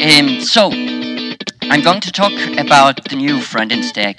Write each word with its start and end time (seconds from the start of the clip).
Um, 0.00 0.40
so, 0.40 0.70
I'm 1.68 1.82
going 1.82 2.00
to 2.00 2.10
talk 2.10 2.32
about 2.56 3.04
the 3.10 3.16
new 3.16 3.38
front-end 3.38 3.84
stack. 3.84 4.16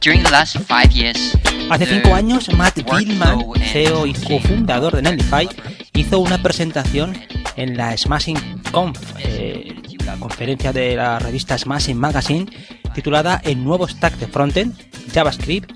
During 0.00 0.22
the 0.22 0.30
last 0.30 0.58
five 0.60 0.92
years, 0.92 1.36
Hace 1.68 1.86
cinco 1.86 2.14
años, 2.14 2.48
Matt 2.54 2.84
Billman, 2.88 3.40
CEO 3.72 4.06
y 4.06 4.12
cofundador 4.12 4.94
de 4.94 5.02
Netlify, 5.02 5.48
hizo 5.94 6.20
una 6.20 6.40
presentación 6.40 7.18
en 7.56 7.76
la 7.76 7.96
Smashing 7.96 8.62
Conf, 8.70 9.00
eh, 9.18 9.74
la 10.06 10.16
conferencia 10.18 10.72
de 10.72 10.94
la 10.94 11.18
revista 11.18 11.58
Smashing 11.58 11.98
Magazine, 11.98 12.46
titulada 12.94 13.40
El 13.42 13.64
nuevo 13.64 13.88
stack 13.88 14.18
de 14.18 14.28
frontend, 14.28 14.76
JavaScript, 15.12 15.72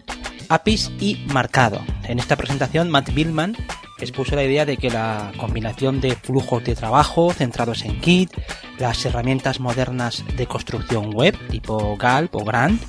APIs 0.48 0.93
y 1.00 1.24
marcado. 1.32 1.84
En 2.04 2.20
esta 2.20 2.36
presentación, 2.36 2.90
Matt 2.90 3.12
Billman 3.12 3.56
expuso 3.98 4.36
la 4.36 4.44
idea 4.44 4.64
de 4.64 4.76
que 4.76 4.90
la 4.90 5.32
combinación 5.36 6.00
de 6.00 6.14
flujos 6.16 6.64
de 6.64 6.74
trabajo 6.74 7.32
centrados 7.32 7.84
en 7.84 8.00
Git, 8.02 8.30
las 8.78 9.04
herramientas 9.04 9.60
modernas 9.60 10.24
de 10.36 10.46
construcción 10.46 11.12
web 11.14 11.37
tipo 11.48 11.96
Galp 11.96 12.34
o 12.37 12.45
Grant, 12.45 12.82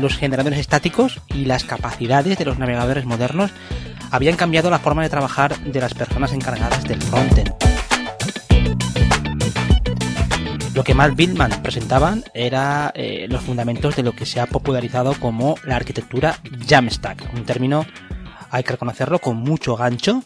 los 0.00 0.16
generadores 0.16 0.58
estáticos 0.58 1.20
y 1.34 1.44
las 1.44 1.64
capacidades 1.64 2.38
de 2.38 2.44
los 2.44 2.58
navegadores 2.58 3.04
modernos 3.04 3.50
habían 4.10 4.36
cambiado 4.36 4.70
la 4.70 4.78
forma 4.78 5.02
de 5.02 5.10
trabajar 5.10 5.58
de 5.58 5.80
las 5.80 5.94
personas 5.94 6.32
encargadas 6.32 6.84
del 6.84 7.02
frontend. 7.02 7.52
Lo 10.74 10.84
que 10.84 10.94
Matt 10.94 11.16
Billman 11.16 11.60
presentaban 11.62 12.24
era 12.34 12.92
eh, 12.94 13.26
los 13.28 13.42
fundamentos 13.42 13.96
de 13.96 14.04
lo 14.04 14.12
que 14.12 14.24
se 14.24 14.40
ha 14.40 14.46
popularizado 14.46 15.12
como 15.18 15.56
la 15.64 15.76
arquitectura 15.76 16.38
Jamstack, 16.68 17.34
un 17.34 17.44
término, 17.44 17.84
hay 18.50 18.62
que 18.62 18.72
reconocerlo, 18.72 19.18
con 19.18 19.36
mucho 19.36 19.76
gancho, 19.76 20.22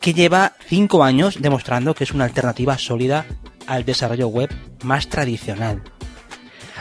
que 0.00 0.14
lleva 0.14 0.52
cinco 0.66 1.04
años 1.04 1.40
demostrando 1.40 1.94
que 1.94 2.04
es 2.04 2.12
una 2.12 2.24
alternativa 2.24 2.78
sólida 2.78 3.26
al 3.66 3.84
desarrollo 3.84 4.28
web 4.28 4.54
más 4.82 5.08
tradicional. 5.08 5.82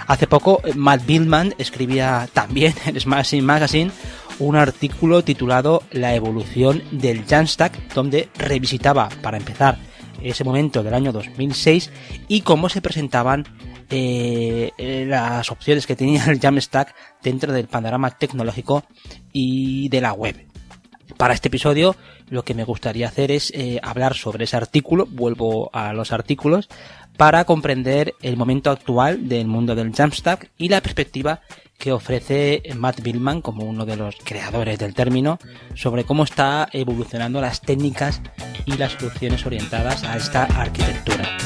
Hace 0.07 0.27
poco, 0.27 0.61
Matt 0.75 1.05
Billman 1.05 1.53
escribía 1.57 2.29
también 2.33 2.73
en 2.85 2.99
Smashing 2.99 3.45
Magazine 3.45 3.91
un 4.39 4.55
artículo 4.55 5.23
titulado 5.23 5.83
La 5.91 6.13
evolución 6.13 6.83
del 6.91 7.25
Jamstack, 7.25 7.93
donde 7.93 8.29
revisitaba, 8.37 9.09
para 9.21 9.37
empezar, 9.37 9.77
ese 10.21 10.43
momento 10.43 10.83
del 10.83 10.93
año 10.93 11.11
2006 11.11 11.91
y 12.27 12.41
cómo 12.41 12.69
se 12.69 12.81
presentaban 12.81 13.45
eh, 13.89 15.05
las 15.07 15.51
opciones 15.51 15.87
que 15.87 15.95
tenía 15.95 16.25
el 16.25 16.39
Jamstack 16.39 16.93
dentro 17.21 17.53
del 17.53 17.67
panorama 17.67 18.11
tecnológico 18.11 18.83
y 19.31 19.89
de 19.89 20.01
la 20.01 20.13
web. 20.13 20.46
Para 21.17 21.33
este 21.33 21.47
episodio 21.47 21.95
lo 22.29 22.43
que 22.43 22.53
me 22.53 22.63
gustaría 22.63 23.07
hacer 23.07 23.31
es 23.31 23.51
eh, 23.55 23.79
hablar 23.81 24.13
sobre 24.13 24.43
ese 24.43 24.55
artículo, 24.55 25.07
vuelvo 25.09 25.69
a 25.73 25.93
los 25.93 26.11
artículos, 26.11 26.69
para 27.17 27.45
comprender 27.45 28.13
el 28.21 28.37
momento 28.37 28.69
actual 28.69 29.27
del 29.27 29.47
mundo 29.47 29.73
del 29.73 29.93
Jamstack 29.93 30.51
y 30.57 30.69
la 30.69 30.81
perspectiva 30.81 31.41
que 31.77 31.91
ofrece 31.91 32.61
Matt 32.75 33.01
Billman 33.01 33.41
como 33.41 33.63
uno 33.63 33.85
de 33.85 33.95
los 33.95 34.15
creadores 34.23 34.77
del 34.79 34.93
término 34.93 35.39
sobre 35.73 36.03
cómo 36.03 36.23
está 36.23 36.67
evolucionando 36.71 37.41
las 37.41 37.61
técnicas 37.61 38.21
y 38.65 38.77
las 38.77 38.93
soluciones 38.93 39.45
orientadas 39.45 40.03
a 40.03 40.17
esta 40.17 40.43
arquitectura. 40.43 41.37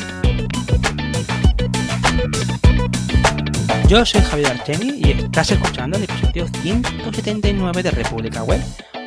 Yo 3.88 4.06
soy 4.06 4.22
Javier 4.22 4.52
Archeni 4.52 5.02
y 5.04 5.12
estás 5.12 5.52
escuchando 5.52 5.98
el 5.98 6.04
episodio 6.04 6.48
179 6.62 7.84
de 7.84 7.92
República 7.92 8.42
Web, 8.44 8.62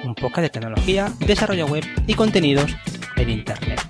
un 0.04 0.14
podcast 0.14 0.42
de 0.42 0.50
tecnología, 0.50 1.12
desarrollo 1.20 1.66
web 1.66 1.84
y 2.06 2.14
contenidos 2.14 2.76
en 3.16 3.30
Internet. 3.30 3.80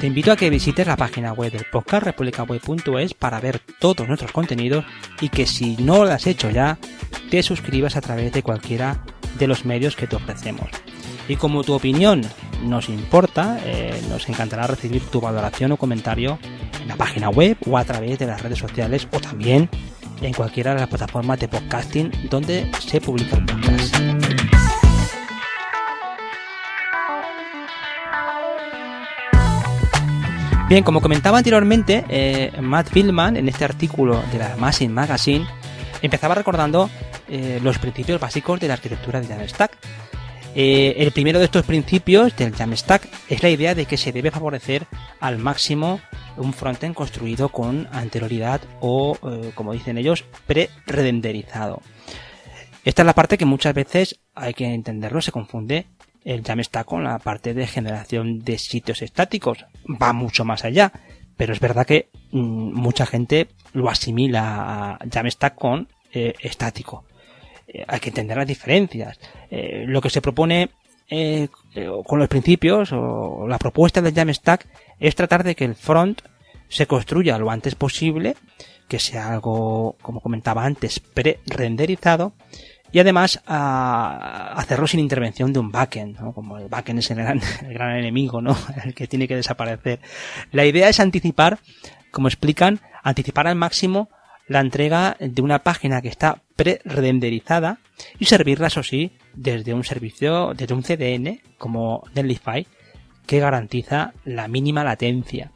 Te 0.00 0.06
invito 0.06 0.32
a 0.32 0.36
que 0.36 0.48
visites 0.48 0.86
la 0.86 0.96
página 0.96 1.32
web 1.32 1.52
del 1.52 1.66
podcast 1.70 2.04
republicaweb.es 2.04 3.14
para 3.14 3.40
ver 3.40 3.60
todos 3.78 4.08
nuestros 4.08 4.32
contenidos 4.32 4.84
y 5.20 5.28
que 5.28 5.46
si 5.46 5.76
no 5.76 6.04
lo 6.04 6.10
has 6.10 6.26
hecho 6.26 6.50
ya, 6.50 6.78
te 7.30 7.42
suscribas 7.42 7.96
a 7.96 8.00
través 8.00 8.32
de 8.32 8.42
cualquiera 8.42 9.04
de 9.38 9.46
los 9.46 9.64
medios 9.64 9.96
que 9.96 10.06
te 10.06 10.16
ofrecemos. 10.16 10.70
Y 11.28 11.36
como 11.36 11.62
tu 11.64 11.74
opinión 11.74 12.22
nos 12.64 12.88
importa, 12.88 13.60
eh, 13.64 14.00
nos 14.08 14.28
encantará 14.28 14.66
recibir 14.66 15.02
tu 15.02 15.20
valoración 15.20 15.72
o 15.72 15.76
comentario 15.76 16.38
en 16.80 16.88
la 16.88 16.96
página 16.96 17.28
web 17.28 17.56
o 17.66 17.76
a 17.76 17.84
través 17.84 18.18
de 18.18 18.26
las 18.26 18.42
redes 18.42 18.58
sociales 18.58 19.06
o 19.12 19.20
también 19.20 19.68
en 20.22 20.32
cualquiera 20.32 20.74
de 20.74 20.80
las 20.80 20.88
plataformas 20.88 21.38
de 21.40 21.48
podcasting 21.48 22.10
donde 22.30 22.70
se 22.80 23.00
publica 23.00 23.36
el 23.36 23.44
podcast. 23.44 24.59
Bien, 30.70 30.84
como 30.84 31.00
comentaba 31.00 31.38
anteriormente, 31.38 32.04
eh, 32.08 32.52
Matt 32.60 32.92
Billman 32.92 33.36
en 33.36 33.48
este 33.48 33.64
artículo 33.64 34.22
de 34.30 34.38
la 34.38 34.54
Machine 34.56 34.94
Magazine 34.94 35.44
empezaba 36.00 36.36
recordando 36.36 36.88
eh, 37.28 37.58
los 37.60 37.78
principios 37.78 38.20
básicos 38.20 38.60
de 38.60 38.68
la 38.68 38.74
arquitectura 38.74 39.20
de 39.20 39.26
Jamstack. 39.26 39.76
Eh, 40.54 40.94
el 40.98 41.10
primero 41.10 41.40
de 41.40 41.46
estos 41.46 41.66
principios 41.66 42.36
del 42.36 42.54
Jamstack 42.54 43.08
es 43.28 43.42
la 43.42 43.50
idea 43.50 43.74
de 43.74 43.86
que 43.86 43.96
se 43.96 44.12
debe 44.12 44.30
favorecer 44.30 44.86
al 45.18 45.38
máximo 45.38 45.98
un 46.36 46.52
frontend 46.52 46.94
construido 46.94 47.48
con 47.48 47.88
anterioridad 47.90 48.60
o, 48.78 49.18
como 49.56 49.72
dicen 49.72 49.98
ellos, 49.98 50.24
pre-renderizado. 50.46 51.82
Esta 52.84 53.02
es 53.02 53.06
la 53.06 53.14
parte 53.14 53.38
que 53.38 53.44
muchas 53.44 53.74
veces 53.74 54.20
hay 54.36 54.54
que 54.54 54.72
entenderlo, 54.72 55.20
se 55.20 55.32
confunde 55.32 55.88
el 56.24 56.44
Jamstack 56.44 56.86
con 56.86 57.04
la 57.04 57.18
parte 57.18 57.54
de 57.54 57.66
generación 57.66 58.40
de 58.40 58.58
sitios 58.58 59.02
estáticos. 59.02 59.64
Va 59.86 60.12
mucho 60.12 60.44
más 60.44 60.64
allá. 60.64 60.92
Pero 61.36 61.52
es 61.54 61.60
verdad 61.60 61.86
que 61.86 62.10
mm, 62.32 62.74
mucha 62.74 63.06
gente 63.06 63.48
lo 63.72 63.88
asimila 63.88 64.92
a 64.92 64.98
Jamstack 65.10 65.54
con 65.54 65.88
eh, 66.12 66.34
estático. 66.40 67.04
Eh, 67.66 67.84
hay 67.86 68.00
que 68.00 68.10
entender 68.10 68.36
las 68.36 68.46
diferencias. 68.46 69.18
Eh, 69.50 69.84
lo 69.86 70.00
que 70.00 70.10
se 70.10 70.20
propone 70.20 70.70
con 72.04 72.20
los 72.20 72.28
principios 72.28 72.92
o 72.92 73.44
la 73.48 73.58
propuesta 73.58 74.00
del 74.00 74.14
Jamstack 74.14 74.68
es 75.00 75.16
tratar 75.16 75.42
de 75.42 75.56
que 75.56 75.64
el 75.64 75.74
front 75.74 76.22
se 76.68 76.86
construya 76.86 77.36
lo 77.36 77.50
antes 77.50 77.74
posible, 77.74 78.36
que 78.86 79.00
sea 79.00 79.32
algo, 79.32 79.96
como 80.02 80.20
comentaba 80.20 80.64
antes, 80.64 81.00
pre-renderizado 81.00 82.32
y 82.92 82.98
además 82.98 83.40
a 83.46 84.52
hacerlo 84.56 84.86
sin 84.86 85.00
intervención 85.00 85.52
de 85.52 85.60
un 85.60 85.70
backend, 85.70 86.18
como 86.34 86.58
el 86.58 86.68
backend 86.68 86.98
es 86.98 87.10
el 87.10 87.18
gran, 87.18 87.40
el 87.66 87.74
gran 87.74 87.96
enemigo, 87.96 88.40
¿no? 88.40 88.56
el 88.84 88.94
que 88.94 89.06
tiene 89.06 89.28
que 89.28 89.36
desaparecer. 89.36 90.00
La 90.52 90.64
idea 90.64 90.88
es 90.88 91.00
anticipar, 91.00 91.58
como 92.10 92.28
explican, 92.28 92.80
anticipar 93.02 93.46
al 93.46 93.56
máximo 93.56 94.08
la 94.48 94.60
entrega 94.60 95.16
de 95.20 95.42
una 95.42 95.60
página 95.60 96.02
que 96.02 96.08
está 96.08 96.42
pre-renderizada 96.56 97.78
y 98.18 98.24
servirla, 98.24 98.66
eso 98.66 98.82
sí, 98.82 99.12
desde 99.32 99.74
un 99.74 99.84
servicio, 99.84 100.54
desde 100.54 100.74
un 100.74 100.82
CDN 100.82 101.40
como 101.56 102.02
Netlify, 102.14 102.66
que 103.26 103.38
garantiza 103.38 104.12
la 104.24 104.48
mínima 104.48 104.82
latencia. 104.82 105.52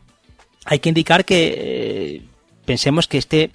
Hay 0.65 0.78
que 0.78 0.91
indicar 0.91 1.25
que 1.25 1.55
eh, 1.56 2.22
pensemos 2.65 3.09
que 3.09 3.19
este 3.19 3.51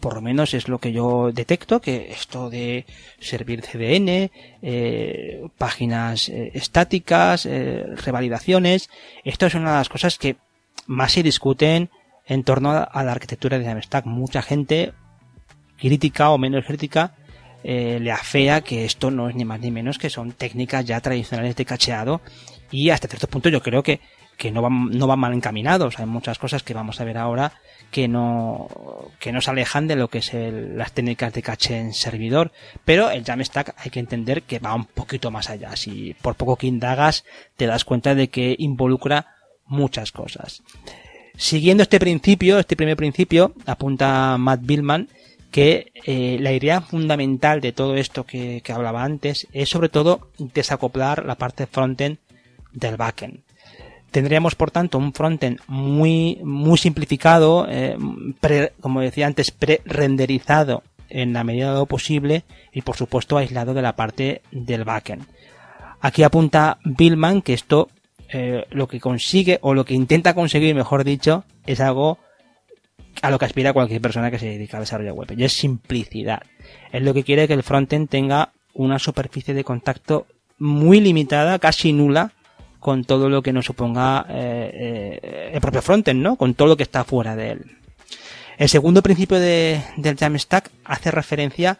por 0.00 0.14
lo 0.14 0.22
menos 0.22 0.54
es 0.54 0.68
lo 0.68 0.78
que 0.78 0.92
yo 0.92 1.30
detecto, 1.32 1.80
que 1.80 2.10
esto 2.10 2.50
de 2.50 2.86
servir 3.20 3.62
CDN, 3.62 4.30
eh, 4.62 5.42
páginas 5.58 6.28
eh, 6.28 6.52
estáticas, 6.54 7.46
eh, 7.46 7.84
revalidaciones, 7.96 8.88
esto 9.24 9.46
es 9.46 9.54
una 9.54 9.72
de 9.72 9.78
las 9.78 9.88
cosas 9.88 10.18
que 10.18 10.36
más 10.86 11.12
se 11.12 11.22
discuten 11.22 11.90
en 12.26 12.44
torno 12.44 12.70
a, 12.70 13.04
la 13.04 13.12
arquitectura 13.12 13.58
de 13.58 13.66
Jamstack. 13.66 14.06
Mucha 14.06 14.40
gente, 14.40 14.92
crítica 15.78 16.30
o 16.30 16.38
menos 16.38 16.64
crítica, 16.64 17.14
le 17.62 18.12
afea 18.12 18.60
que 18.60 18.84
esto 18.84 19.10
no 19.10 19.30
es 19.30 19.34
ni 19.34 19.46
más 19.46 19.58
ni 19.60 19.70
menos 19.70 19.98
que 19.98 20.10
son 20.10 20.32
técnicas 20.32 20.84
ya 20.84 21.00
tradicionales 21.00 21.56
de 21.56 21.64
cacheado 21.64 22.20
y 22.70 22.90
hasta 22.90 23.08
cierto 23.08 23.26
punto 23.26 23.48
yo 23.48 23.62
creo 23.62 23.82
que, 23.82 24.00
que 24.36 24.50
no, 24.50 24.60
van, 24.60 24.90
no 24.90 25.06
van 25.06 25.18
mal 25.18 25.32
encaminados. 25.32 25.98
Hay 25.98 26.04
muchas 26.04 26.38
cosas 26.38 26.62
que 26.62 26.74
vamos 26.74 27.00
a 27.00 27.04
ver 27.04 27.16
ahora 27.16 27.54
que 27.94 28.08
no, 28.08 28.66
que 29.20 29.30
no 29.30 29.40
se 29.40 29.52
alejan 29.52 29.86
de 29.86 29.94
lo 29.94 30.08
que 30.08 30.18
es 30.18 30.32
las 30.34 30.90
técnicas 30.90 31.32
de 31.32 31.42
caché 31.42 31.78
en 31.78 31.94
servidor. 31.94 32.50
Pero 32.84 33.08
el 33.08 33.22
Jamstack 33.22 33.72
hay 33.76 33.92
que 33.92 34.00
entender 34.00 34.42
que 34.42 34.58
va 34.58 34.74
un 34.74 34.84
poquito 34.84 35.30
más 35.30 35.48
allá. 35.48 35.76
Si 35.76 36.16
por 36.20 36.34
poco 36.34 36.56
que 36.56 36.66
indagas, 36.66 37.24
te 37.56 37.66
das 37.68 37.84
cuenta 37.84 38.16
de 38.16 38.30
que 38.30 38.56
involucra 38.58 39.36
muchas 39.66 40.10
cosas. 40.10 40.64
Siguiendo 41.36 41.84
este 41.84 42.00
principio, 42.00 42.58
este 42.58 42.74
primer 42.74 42.96
principio, 42.96 43.54
apunta 43.64 44.38
Matt 44.38 44.62
Billman, 44.64 45.08
que 45.52 45.92
eh, 46.04 46.38
la 46.40 46.52
idea 46.52 46.80
fundamental 46.80 47.60
de 47.60 47.70
todo 47.70 47.94
esto 47.94 48.26
que, 48.26 48.60
que 48.64 48.72
hablaba 48.72 49.04
antes 49.04 49.46
es 49.52 49.68
sobre 49.68 49.88
todo 49.88 50.32
desacoplar 50.38 51.24
la 51.24 51.36
parte 51.36 51.68
frontend 51.68 52.18
del 52.72 52.96
backend. 52.96 53.44
Tendríamos, 54.14 54.54
por 54.54 54.70
tanto, 54.70 54.96
un 54.96 55.12
frontend 55.12 55.58
muy, 55.66 56.38
muy 56.44 56.78
simplificado, 56.78 57.66
eh, 57.68 57.98
como 58.80 59.00
decía 59.00 59.26
antes, 59.26 59.50
pre-renderizado 59.50 60.84
en 61.08 61.32
la 61.32 61.42
medida 61.42 61.72
de 61.72 61.80
lo 61.80 61.86
posible 61.86 62.44
y, 62.72 62.82
por 62.82 62.96
supuesto, 62.96 63.36
aislado 63.36 63.74
de 63.74 63.82
la 63.82 63.96
parte 63.96 64.42
del 64.52 64.84
backend. 64.84 65.26
Aquí 66.00 66.22
apunta 66.22 66.78
Billman 66.84 67.42
que 67.42 67.54
esto 67.54 67.88
eh, 68.28 68.64
lo 68.70 68.86
que 68.86 69.00
consigue 69.00 69.58
o 69.62 69.74
lo 69.74 69.84
que 69.84 69.94
intenta 69.94 70.32
conseguir, 70.32 70.76
mejor 70.76 71.02
dicho, 71.02 71.42
es 71.66 71.80
algo 71.80 72.20
a 73.20 73.32
lo 73.32 73.40
que 73.40 73.46
aspira 73.46 73.72
cualquier 73.72 74.00
persona 74.00 74.30
que 74.30 74.38
se 74.38 74.46
dedica 74.46 74.76
al 74.76 74.84
desarrollo 74.84 75.14
web. 75.14 75.34
Y 75.36 75.42
es 75.42 75.54
simplicidad. 75.54 76.44
Es 76.92 77.02
lo 77.02 77.14
que 77.14 77.24
quiere 77.24 77.48
que 77.48 77.54
el 77.54 77.64
frontend 77.64 78.08
tenga 78.08 78.52
una 78.74 79.00
superficie 79.00 79.54
de 79.54 79.64
contacto 79.64 80.28
muy 80.56 81.00
limitada, 81.00 81.58
casi 81.58 81.92
nula, 81.92 82.30
con 82.84 83.04
todo 83.04 83.30
lo 83.30 83.40
que 83.40 83.54
nos 83.54 83.64
suponga 83.64 84.26
eh, 84.28 85.20
eh, 85.22 85.50
el 85.54 85.60
propio 85.62 85.80
frontend, 85.80 86.20
¿no? 86.20 86.36
Con 86.36 86.52
todo 86.52 86.68
lo 86.68 86.76
que 86.76 86.82
está 86.82 87.02
fuera 87.02 87.34
de 87.34 87.52
él. 87.52 87.78
El 88.58 88.68
segundo 88.68 89.00
principio 89.00 89.40
de, 89.40 89.80
del 89.96 90.18
Jamstack 90.18 90.70
hace 90.84 91.10
referencia 91.10 91.78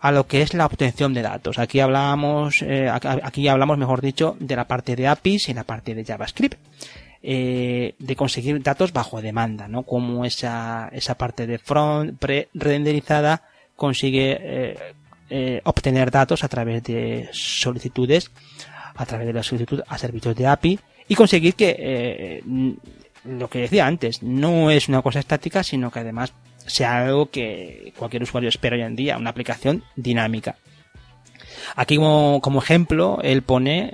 a 0.00 0.10
lo 0.10 0.26
que 0.26 0.40
es 0.40 0.54
la 0.54 0.64
obtención 0.64 1.12
de 1.12 1.20
datos. 1.20 1.58
Aquí 1.58 1.80
hablamos, 1.80 2.62
eh, 2.62 2.88
aquí 2.90 3.48
hablamos, 3.48 3.76
mejor 3.76 4.00
dicho, 4.00 4.34
de 4.40 4.56
la 4.56 4.66
parte 4.66 4.96
de 4.96 5.08
APIs 5.08 5.50
y 5.50 5.52
la 5.52 5.64
parte 5.64 5.94
de 5.94 6.06
JavaScript. 6.06 6.58
De 7.20 8.16
conseguir 8.16 8.62
datos 8.62 8.94
bajo 8.94 9.20
demanda, 9.20 9.68
¿no? 9.68 9.82
Como 9.82 10.24
esa, 10.24 10.88
esa 10.90 11.16
parte 11.16 11.46
de 11.46 11.58
front 11.58 12.18
pre-renderizada 12.18 13.42
consigue 13.76 14.74
obtener 15.64 16.10
datos 16.10 16.44
a 16.44 16.48
través 16.48 16.82
de 16.84 17.28
solicitudes, 17.30 18.30
a 18.94 19.06
través 19.06 19.26
de 19.26 19.32
la 19.32 19.42
solicitud 19.42 19.82
a 19.86 19.98
servicios 19.98 20.36
de 20.36 20.46
API 20.46 20.78
y 21.08 21.14
conseguir 21.14 21.54
que 21.54 21.76
eh, 21.78 22.42
lo 23.24 23.48
que 23.48 23.60
decía 23.60 23.86
antes, 23.86 24.22
no 24.22 24.70
es 24.70 24.88
una 24.88 25.02
cosa 25.02 25.18
estática, 25.18 25.62
sino 25.62 25.90
que 25.90 26.00
además 26.00 26.32
sea 26.66 27.04
algo 27.04 27.30
que 27.30 27.92
cualquier 27.96 28.22
usuario 28.22 28.48
espera 28.48 28.76
hoy 28.76 28.82
en 28.82 28.96
día, 28.96 29.16
una 29.16 29.30
aplicación 29.30 29.84
dinámica. 29.96 30.56
Aquí 31.76 31.96
como, 31.96 32.40
como, 32.40 32.60
ejemplo, 32.60 33.18
él 33.22 33.42
pone, 33.42 33.92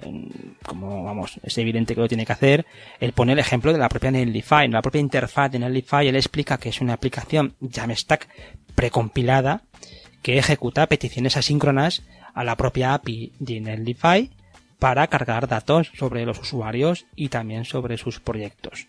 como 0.64 1.04
vamos, 1.04 1.40
es 1.42 1.58
evidente 1.58 1.94
que 1.94 2.00
lo 2.00 2.08
tiene 2.08 2.26
que 2.26 2.32
hacer, 2.32 2.66
él 3.00 3.12
pone 3.12 3.32
el 3.32 3.38
ejemplo 3.38 3.72
de 3.72 3.78
la 3.78 3.88
propia 3.88 4.10
Netlify. 4.10 4.68
La 4.68 4.82
propia 4.82 5.00
interfaz 5.00 5.50
de 5.50 5.58
Netlify 5.58 6.06
él 6.06 6.16
explica 6.16 6.58
que 6.58 6.68
es 6.68 6.80
una 6.80 6.94
aplicación 6.94 7.54
Jamstack 7.60 8.28
precompilada 8.74 9.62
que 10.22 10.38
ejecuta 10.38 10.86
peticiones 10.86 11.36
asíncronas 11.36 12.02
a 12.34 12.44
la 12.44 12.56
propia 12.56 12.94
API 12.94 13.32
de 13.38 13.60
Netlify 13.60 14.30
para 14.78 15.06
cargar 15.06 15.48
datos 15.48 15.90
sobre 15.94 16.26
los 16.26 16.38
usuarios 16.38 17.06
y 17.14 17.28
también 17.28 17.64
sobre 17.64 17.96
sus 17.96 18.20
proyectos. 18.20 18.86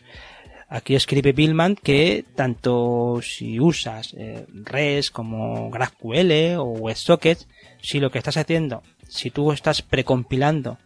Aquí 0.70 0.96
escribe 0.96 1.32
Billman 1.32 1.76
que 1.76 2.26
tanto 2.36 3.20
si 3.22 3.60
usas 3.60 4.14
eh, 4.18 4.46
REST 4.50 5.14
como 5.14 5.70
GraphQL 5.70 6.58
o 6.58 6.66
WebSockets, 6.66 7.48
si 7.82 8.02
lo 8.02 8.12
que 8.12 8.18
estás 8.18 8.36
haciendo, 8.36 8.84
si 9.08 9.32
tú 9.32 9.54
estás 9.54 9.82
precompilando 9.82 10.78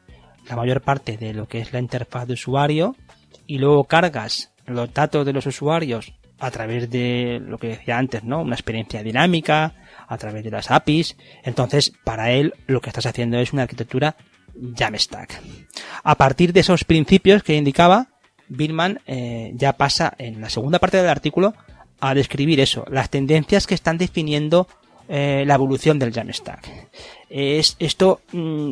la 0.47 0.55
mayor 0.55 0.81
parte 0.81 1.17
de 1.17 1.33
lo 1.33 1.47
que 1.47 1.59
es 1.59 1.73
la 1.73 1.79
interfaz 1.79 2.27
de 2.27 2.33
usuario 2.33 2.95
y 3.47 3.57
luego 3.57 3.85
cargas 3.85 4.51
los 4.67 4.93
datos 4.93 5.25
de 5.25 5.33
los 5.33 5.47
usuarios 5.47 6.13
a 6.39 6.51
través 6.51 6.89
de 6.89 7.41
lo 7.43 7.57
que 7.57 7.69
decía 7.69 7.97
antes, 7.97 8.23
¿no? 8.23 8.41
Una 8.41 8.55
experiencia 8.55 9.03
dinámica, 9.03 9.73
a 10.07 10.17
través 10.17 10.43
de 10.43 10.51
las 10.51 10.69
APIs. 10.71 11.15
Entonces, 11.43 11.93
para 12.03 12.31
él, 12.31 12.53
lo 12.67 12.81
que 12.81 12.89
estás 12.89 13.05
haciendo 13.05 13.37
es 13.39 13.53
una 13.53 13.63
arquitectura 13.63 14.17
Jamstack. 14.75 15.41
A 16.03 16.15
partir 16.15 16.53
de 16.53 16.61
esos 16.61 16.83
principios 16.83 17.43
que 17.43 17.55
indicaba, 17.55 18.07
Billman 18.47 18.99
eh, 19.07 19.51
ya 19.55 19.73
pasa 19.73 20.13
en 20.17 20.41
la 20.41 20.49
segunda 20.49 20.79
parte 20.79 20.97
del 20.97 21.09
artículo 21.09 21.53
a 21.99 22.13
describir 22.13 22.59
eso, 22.59 22.85
las 22.89 23.09
tendencias 23.09 23.67
que 23.67 23.75
están 23.75 23.97
definiendo 23.97 24.67
eh, 25.07 25.43
la 25.45 25.55
evolución 25.55 25.99
del 25.99 26.13
Jamstack. 26.13 26.67
Es, 27.29 27.75
esto 27.79 28.21
mm, 28.31 28.71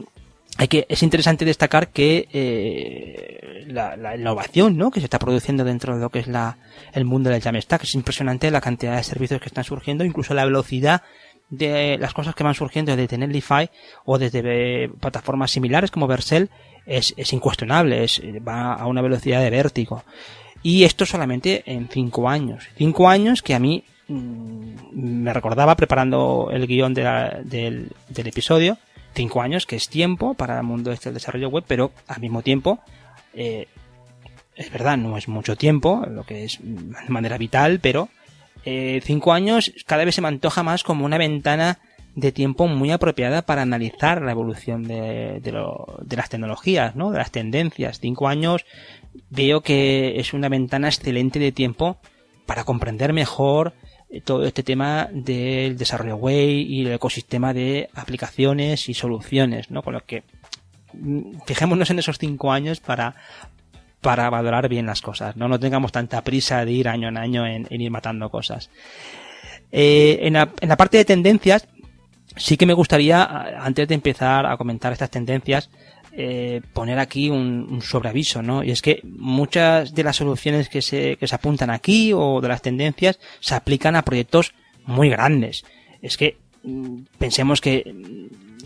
hay 0.57 0.67
que, 0.67 0.85
es 0.89 1.03
interesante 1.03 1.45
destacar 1.45 1.89
que 1.89 2.27
eh, 2.33 3.65
la, 3.67 3.95
la, 3.95 4.17
innovación 4.17 4.77
¿no? 4.77 4.91
que 4.91 4.99
se 4.99 5.05
está 5.05 5.19
produciendo 5.19 5.63
dentro 5.63 5.95
de 5.95 6.01
lo 6.01 6.09
que 6.09 6.19
es 6.19 6.27
la, 6.27 6.57
el 6.91 7.05
mundo 7.05 7.29
del 7.29 7.41
Jamstack 7.41 7.83
es 7.83 7.95
impresionante 7.95 8.51
la 8.51 8.61
cantidad 8.61 8.97
de 8.97 9.03
servicios 9.03 9.39
que 9.39 9.47
están 9.47 9.63
surgiendo, 9.63 10.03
incluso 10.03 10.33
la 10.33 10.43
velocidad 10.43 11.03
de 11.49 11.97
las 11.97 12.13
cosas 12.13 12.35
que 12.35 12.43
van 12.43 12.53
surgiendo 12.53 12.95
desde 12.95 13.17
Netlify 13.17 13.69
o 14.05 14.17
desde 14.17 14.41
eh, 14.43 14.89
plataformas 14.99 15.51
similares 15.51 15.91
como 15.91 16.07
Vercel 16.07 16.49
es, 16.85 17.13
es 17.17 17.33
incuestionable, 17.33 18.03
es, 18.03 18.21
va 18.47 18.73
a 18.73 18.85
una 18.87 19.01
velocidad 19.01 19.41
de 19.41 19.49
vértigo. 19.49 20.03
Y 20.61 20.83
esto 20.83 21.05
solamente 21.05 21.63
en 21.65 21.87
cinco 21.87 22.29
años. 22.29 22.67
Cinco 22.75 23.09
años 23.09 23.41
que 23.41 23.55
a 23.55 23.59
mí 23.59 23.83
mmm, 24.07 24.73
me 24.93 25.33
recordaba 25.33 25.75
preparando 25.75 26.49
el 26.51 26.67
guion 26.67 26.93
del, 26.93 27.89
del, 28.09 28.27
episodio. 28.27 28.77
Cinco 29.13 29.41
años 29.41 29.65
que 29.65 29.75
es 29.75 29.89
tiempo 29.89 30.33
para 30.33 30.57
el 30.57 30.63
mundo 30.63 30.91
este 30.91 31.09
del 31.09 31.15
desarrollo 31.15 31.49
web, 31.49 31.63
pero 31.67 31.91
al 32.07 32.19
mismo 32.19 32.41
tiempo, 32.41 32.79
eh, 33.33 33.67
es 34.55 34.71
verdad, 34.71 34.97
no 34.97 35.17
es 35.17 35.27
mucho 35.27 35.55
tiempo, 35.55 36.05
lo 36.07 36.25
que 36.25 36.43
es 36.43 36.59
de 36.61 37.09
manera 37.09 37.37
vital, 37.37 37.79
pero 37.81 38.09
eh, 38.65 39.01
cinco 39.03 39.33
años 39.33 39.71
cada 39.85 40.05
vez 40.05 40.15
se 40.15 40.21
me 40.21 40.27
antoja 40.27 40.63
más 40.63 40.83
como 40.83 41.05
una 41.05 41.17
ventana 41.17 41.79
de 42.15 42.31
tiempo 42.31 42.67
muy 42.67 42.91
apropiada 42.91 43.43
para 43.43 43.61
analizar 43.61 44.21
la 44.21 44.31
evolución 44.31 44.83
de, 44.83 45.41
las 46.09 46.29
tecnologías, 46.29 46.95
¿no? 46.95 47.11
De 47.11 47.17
las 47.17 47.31
tendencias. 47.31 47.99
Cinco 47.99 48.27
años 48.27 48.65
veo 49.29 49.61
que 49.61 50.19
es 50.19 50.33
una 50.33 50.49
ventana 50.49 50.87
excelente 50.87 51.39
de 51.39 51.51
tiempo 51.51 51.97
para 52.45 52.63
comprender 52.63 53.13
mejor 53.13 53.73
eh, 54.09 54.21
todo 54.21 54.43
este 54.43 54.63
tema 54.63 55.07
del 55.11 55.77
desarrollo 55.77 56.17
web 56.17 56.49
y 56.49 56.81
el 56.85 56.93
ecosistema 56.93 57.53
de 57.53 57.89
aplicaciones 57.93 58.89
y 58.89 58.93
soluciones, 58.93 59.71
¿no? 59.71 59.83
Con 59.83 59.93
lo 59.93 60.01
que 60.01 60.23
mm, 60.93 61.41
fijémonos 61.45 61.89
en 61.91 61.99
esos 61.99 62.17
cinco 62.17 62.51
años 62.51 62.79
para, 62.79 63.15
para 64.01 64.29
valorar 64.29 64.69
bien 64.69 64.85
las 64.85 65.01
cosas, 65.01 65.35
¿no? 65.35 65.47
No 65.47 65.59
tengamos 65.59 65.91
tanta 65.91 66.23
prisa 66.23 66.63
de 66.63 66.71
ir 66.71 66.87
año 66.87 67.09
en 67.09 67.17
año 67.17 67.45
en, 67.45 67.67
ir 67.69 67.91
matando 67.91 68.29
cosas. 68.29 68.69
Eh, 69.71 70.19
en, 70.21 70.33
la, 70.33 70.49
en 70.61 70.69
la 70.69 70.77
parte 70.77 70.97
de 70.97 71.05
tendencias, 71.05 71.67
sí 72.35 72.57
que 72.57 72.65
me 72.65 72.73
gustaría, 72.73 73.23
antes 73.59 73.87
de 73.87 73.95
empezar 73.95 74.45
a 74.45 74.57
comentar 74.57 74.93
estas 74.93 75.09
tendencias, 75.09 75.69
eh, 76.11 76.61
poner 76.73 76.97
aquí 76.97 77.29
un, 77.29 77.67
un, 77.69 77.81
sobreaviso, 77.81 78.41
¿no? 78.41 78.63
Y 78.63 78.71
es 78.71 78.81
que 78.81 79.01
muchas 79.03 79.93
de 79.93 80.03
las 80.03 80.15
soluciones 80.15 80.67
que 80.67 80.81
se, 80.81 81.17
que 81.17 81.27
se 81.27 81.35
apuntan 81.35 81.69
aquí 81.69 82.13
o 82.13 82.41
de 82.41 82.47
las 82.47 82.61
tendencias 82.61 83.19
se 83.39 83.55
aplican 83.55 83.95
a 83.95 84.01
proyectos 84.01 84.53
muy 84.85 85.09
grandes. 85.09 85.65
Es 86.01 86.17
que 86.17 86.37
mm, 86.63 87.01
pensemos 87.17 87.61
que 87.61 87.93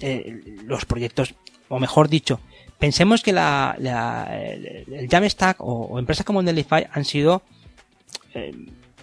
eh, 0.02 0.42
los 0.66 0.86
proyectos, 0.86 1.36
o 1.68 1.80
mejor 1.80 2.08
dicho, 2.08 2.40
pensemos 2.84 3.24
que 3.24 3.32
la, 3.32 3.78
la 3.80 4.28
el 4.36 5.08
Jamstack 5.10 5.62
o, 5.62 5.86
o, 5.86 6.00
empresas 6.00 6.26
como 6.26 6.42
Netlify 6.42 6.86
han 6.92 7.06
sido, 7.06 7.42
eh, 8.34 8.54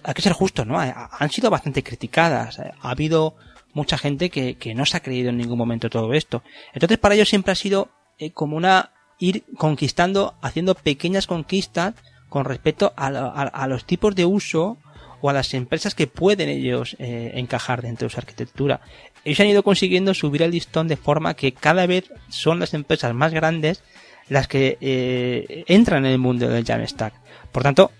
hay 0.03 0.13
que 0.13 0.21
ser 0.21 0.33
justo, 0.33 0.65
¿no? 0.65 0.79
Han 0.79 1.31
sido 1.31 1.49
bastante 1.49 1.81
criticadas. 1.81 2.59
Ha 2.59 2.91
habido 2.91 3.33
mucha 3.73 3.97
gente 3.97 4.29
que, 4.29 4.53
que, 4.53 4.75
no 4.75 4.85
se 4.85 4.97
ha 4.97 4.99
creído 4.99 5.31
en 5.31 5.37
ningún 5.37 5.57
momento 5.57 5.89
todo 5.89 6.13
esto. 6.13 6.43
Entonces 6.73 6.99
para 6.99 7.15
ellos 7.15 7.29
siempre 7.29 7.53
ha 7.53 7.55
sido 7.55 7.89
eh, 8.19 8.29
como 8.29 8.55
una 8.55 8.91
ir 9.17 9.45
conquistando, 9.57 10.35
haciendo 10.43 10.75
pequeñas 10.75 11.25
conquistas 11.25 11.95
con 12.29 12.45
respecto 12.45 12.93
a, 12.95 13.07
a, 13.07 13.43
a, 13.47 13.67
los 13.67 13.85
tipos 13.85 14.13
de 14.13 14.25
uso 14.25 14.77
o 15.21 15.29
a 15.31 15.33
las 15.33 15.55
empresas 15.55 15.95
que 15.95 16.05
pueden 16.05 16.49
ellos 16.49 16.95
eh, 16.99 17.31
encajar 17.33 17.81
dentro 17.81 18.07
de 18.07 18.13
su 18.13 18.19
arquitectura. 18.19 18.81
Ellos 19.23 19.39
han 19.39 19.47
ido 19.47 19.63
consiguiendo 19.63 20.13
subir 20.13 20.41
el 20.41 20.51
listón 20.51 20.87
de 20.87 20.97
forma 20.97 21.35
que 21.35 21.51
cada 21.51 21.85
vez 21.85 22.11
son 22.29 22.59
las 22.59 22.73
empresas 22.73 23.13
más 23.13 23.33
grandes 23.33 23.83
las 24.29 24.47
que 24.47 24.77
eh, 24.79 25.63
entran 25.67 26.05
en 26.05 26.13
el 26.13 26.17
mundo 26.17 26.47
del 26.47 26.65
Jamstack. 26.65 27.13
Por 27.51 27.63
tanto, 27.63 27.91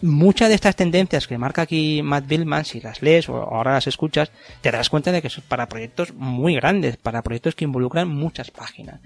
muchas 0.00 0.48
de 0.48 0.54
estas 0.54 0.76
tendencias 0.76 1.26
que 1.26 1.38
marca 1.38 1.62
aquí 1.62 2.02
Matt 2.02 2.26
Billman, 2.26 2.64
si 2.64 2.80
las 2.80 3.02
lees 3.02 3.28
o 3.28 3.36
ahora 3.36 3.74
las 3.74 3.86
escuchas, 3.86 4.30
te 4.60 4.70
das 4.70 4.88
cuenta 4.88 5.12
de 5.12 5.22
que 5.22 5.30
son 5.30 5.44
para 5.46 5.68
proyectos 5.68 6.14
muy 6.14 6.54
grandes, 6.54 6.96
para 6.96 7.22
proyectos 7.22 7.54
que 7.54 7.64
involucran 7.64 8.08
muchas 8.08 8.50
páginas, 8.50 9.00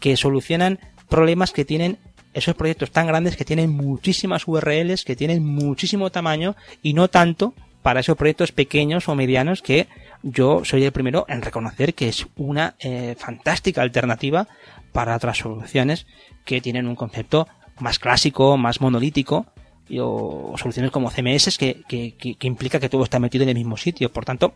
que 0.00 0.16
solucionan 0.16 0.78
problemas 1.08 1.52
que 1.52 1.64
tienen 1.64 1.98
esos 2.34 2.54
proyectos 2.54 2.90
tan 2.90 3.06
grandes 3.06 3.36
que 3.36 3.44
tienen 3.44 3.70
muchísimas 3.70 4.48
URLs, 4.48 5.04
que 5.04 5.16
tienen 5.16 5.44
muchísimo 5.44 6.10
tamaño 6.10 6.56
y 6.82 6.94
no 6.94 7.08
tanto 7.08 7.54
para 7.82 8.00
esos 8.00 8.16
proyectos 8.16 8.52
pequeños 8.52 9.08
o 9.08 9.14
medianos 9.14 9.60
que 9.60 9.88
yo 10.22 10.64
soy 10.64 10.84
el 10.84 10.92
primero 10.92 11.24
en 11.28 11.42
reconocer 11.42 11.94
que 11.94 12.08
es 12.08 12.26
una 12.36 12.74
eh, 12.78 13.14
fantástica 13.18 13.82
alternativa 13.82 14.48
para 14.92 15.16
otras 15.16 15.38
soluciones 15.38 16.06
que 16.44 16.60
tienen 16.60 16.86
un 16.86 16.96
concepto 16.96 17.48
más 17.80 17.98
clásico, 17.98 18.56
más 18.56 18.80
monolítico, 18.80 19.46
y, 19.88 19.98
o, 20.00 20.54
soluciones 20.56 20.90
como 20.90 21.10
CMS 21.10 21.58
que, 21.58 21.82
que, 21.88 22.14
que, 22.14 22.34
que, 22.36 22.46
implica 22.46 22.78
que 22.78 22.88
todo 22.88 23.04
está 23.04 23.18
metido 23.18 23.42
en 23.42 23.50
el 23.50 23.56
mismo 23.56 23.76
sitio. 23.76 24.12
Por 24.12 24.24
tanto, 24.24 24.54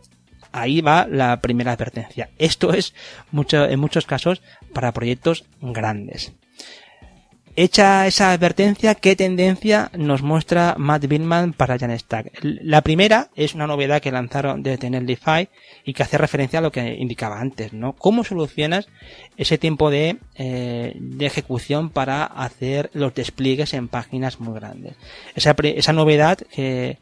ahí 0.51 0.81
va 0.81 1.07
la 1.07 1.41
primera 1.41 1.73
advertencia. 1.73 2.29
Esto 2.37 2.73
es 2.73 2.93
mucho, 3.31 3.65
en 3.65 3.79
muchos 3.79 4.05
casos 4.05 4.41
para 4.73 4.91
proyectos 4.93 5.45
grandes. 5.61 6.33
Hecha 7.59 8.05
esa 8.05 8.33
advertencia, 8.33 8.93
¿qué 8.93 9.15
tendencia 9.15 9.89
nos 9.97 10.21
muestra 10.21 10.75
Matt 10.77 11.07
Billman 11.07 11.53
para 11.53 11.79
Jamstack? 11.79 12.31
La 12.43 12.81
primera 12.81 13.31
es 13.35 13.55
una 13.55 13.65
novedad 13.65 13.99
que 13.99 14.11
lanzaron 14.11 14.61
desde 14.61 14.91
Netlify 14.91 15.49
y 15.83 15.93
que 15.93 16.03
hace 16.03 16.19
referencia 16.19 16.59
a 16.59 16.61
lo 16.61 16.71
que 16.71 16.97
indicaba 16.99 17.41
antes, 17.41 17.73
¿no? 17.73 17.93
¿Cómo 17.93 18.23
solucionas 18.23 18.89
ese 19.37 19.57
tiempo 19.57 19.89
de, 19.89 20.17
eh, 20.35 20.99
ejecución 21.19 21.89
para 21.89 22.25
hacer 22.25 22.91
los 22.93 23.15
despliegues 23.15 23.73
en 23.73 23.87
páginas 23.87 24.39
muy 24.39 24.53
grandes? 24.53 24.95
Esa, 25.33 25.93
novedad 25.93 26.37
que, 26.37 26.99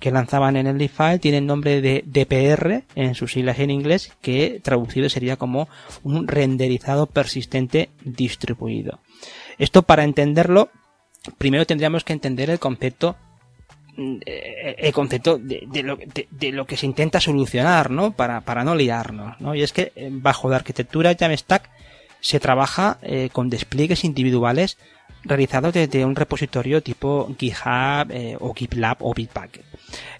que 0.00 0.10
lanzaban 0.10 0.58
en 0.58 0.66
el 0.66 0.86
File 0.90 1.18
tiene 1.18 1.38
el 1.38 1.46
nombre 1.46 1.80
de 1.80 2.04
DPR 2.04 2.84
en 2.94 3.14
sus 3.14 3.32
siglas 3.32 3.58
en 3.58 3.70
inglés, 3.70 4.12
que 4.20 4.60
traducido 4.62 5.08
sería 5.08 5.38
como 5.38 5.66
un 6.02 6.28
renderizado 6.28 7.06
persistente 7.06 7.88
distribuido. 8.04 9.00
Esto 9.58 9.82
para 9.82 10.04
entenderlo, 10.04 10.70
primero 11.38 11.66
tendríamos 11.66 12.04
que 12.04 12.12
entender 12.12 12.50
el 12.50 12.58
concepto 12.58 13.16
eh, 13.96 14.74
el 14.78 14.92
concepto 14.92 15.38
de, 15.38 15.82
lo, 15.84 15.96
de, 15.96 16.52
lo, 16.52 16.66
que 16.66 16.76
se 16.76 16.86
intenta 16.86 17.20
solucionar, 17.20 17.90
¿no? 17.90 18.10
Para, 18.10 18.40
para 18.40 18.64
no 18.64 18.74
liarnos, 18.74 19.40
¿no? 19.40 19.54
Y 19.54 19.62
es 19.62 19.72
que 19.72 19.92
eh, 19.94 20.08
bajo 20.10 20.48
la 20.48 20.56
arquitectura 20.56 21.14
Jamstack 21.16 21.70
se 22.20 22.40
trabaja 22.40 22.98
eh, 23.02 23.28
con 23.32 23.50
despliegues 23.50 24.02
individuales 24.02 24.78
realizados 25.22 25.72
desde 25.72 26.04
un 26.04 26.16
repositorio 26.16 26.82
tipo 26.82 27.32
GitHub 27.38 28.12
o 28.40 28.52
GitLab 28.52 28.96
o 29.00 29.14
Bitbucket. 29.14 29.64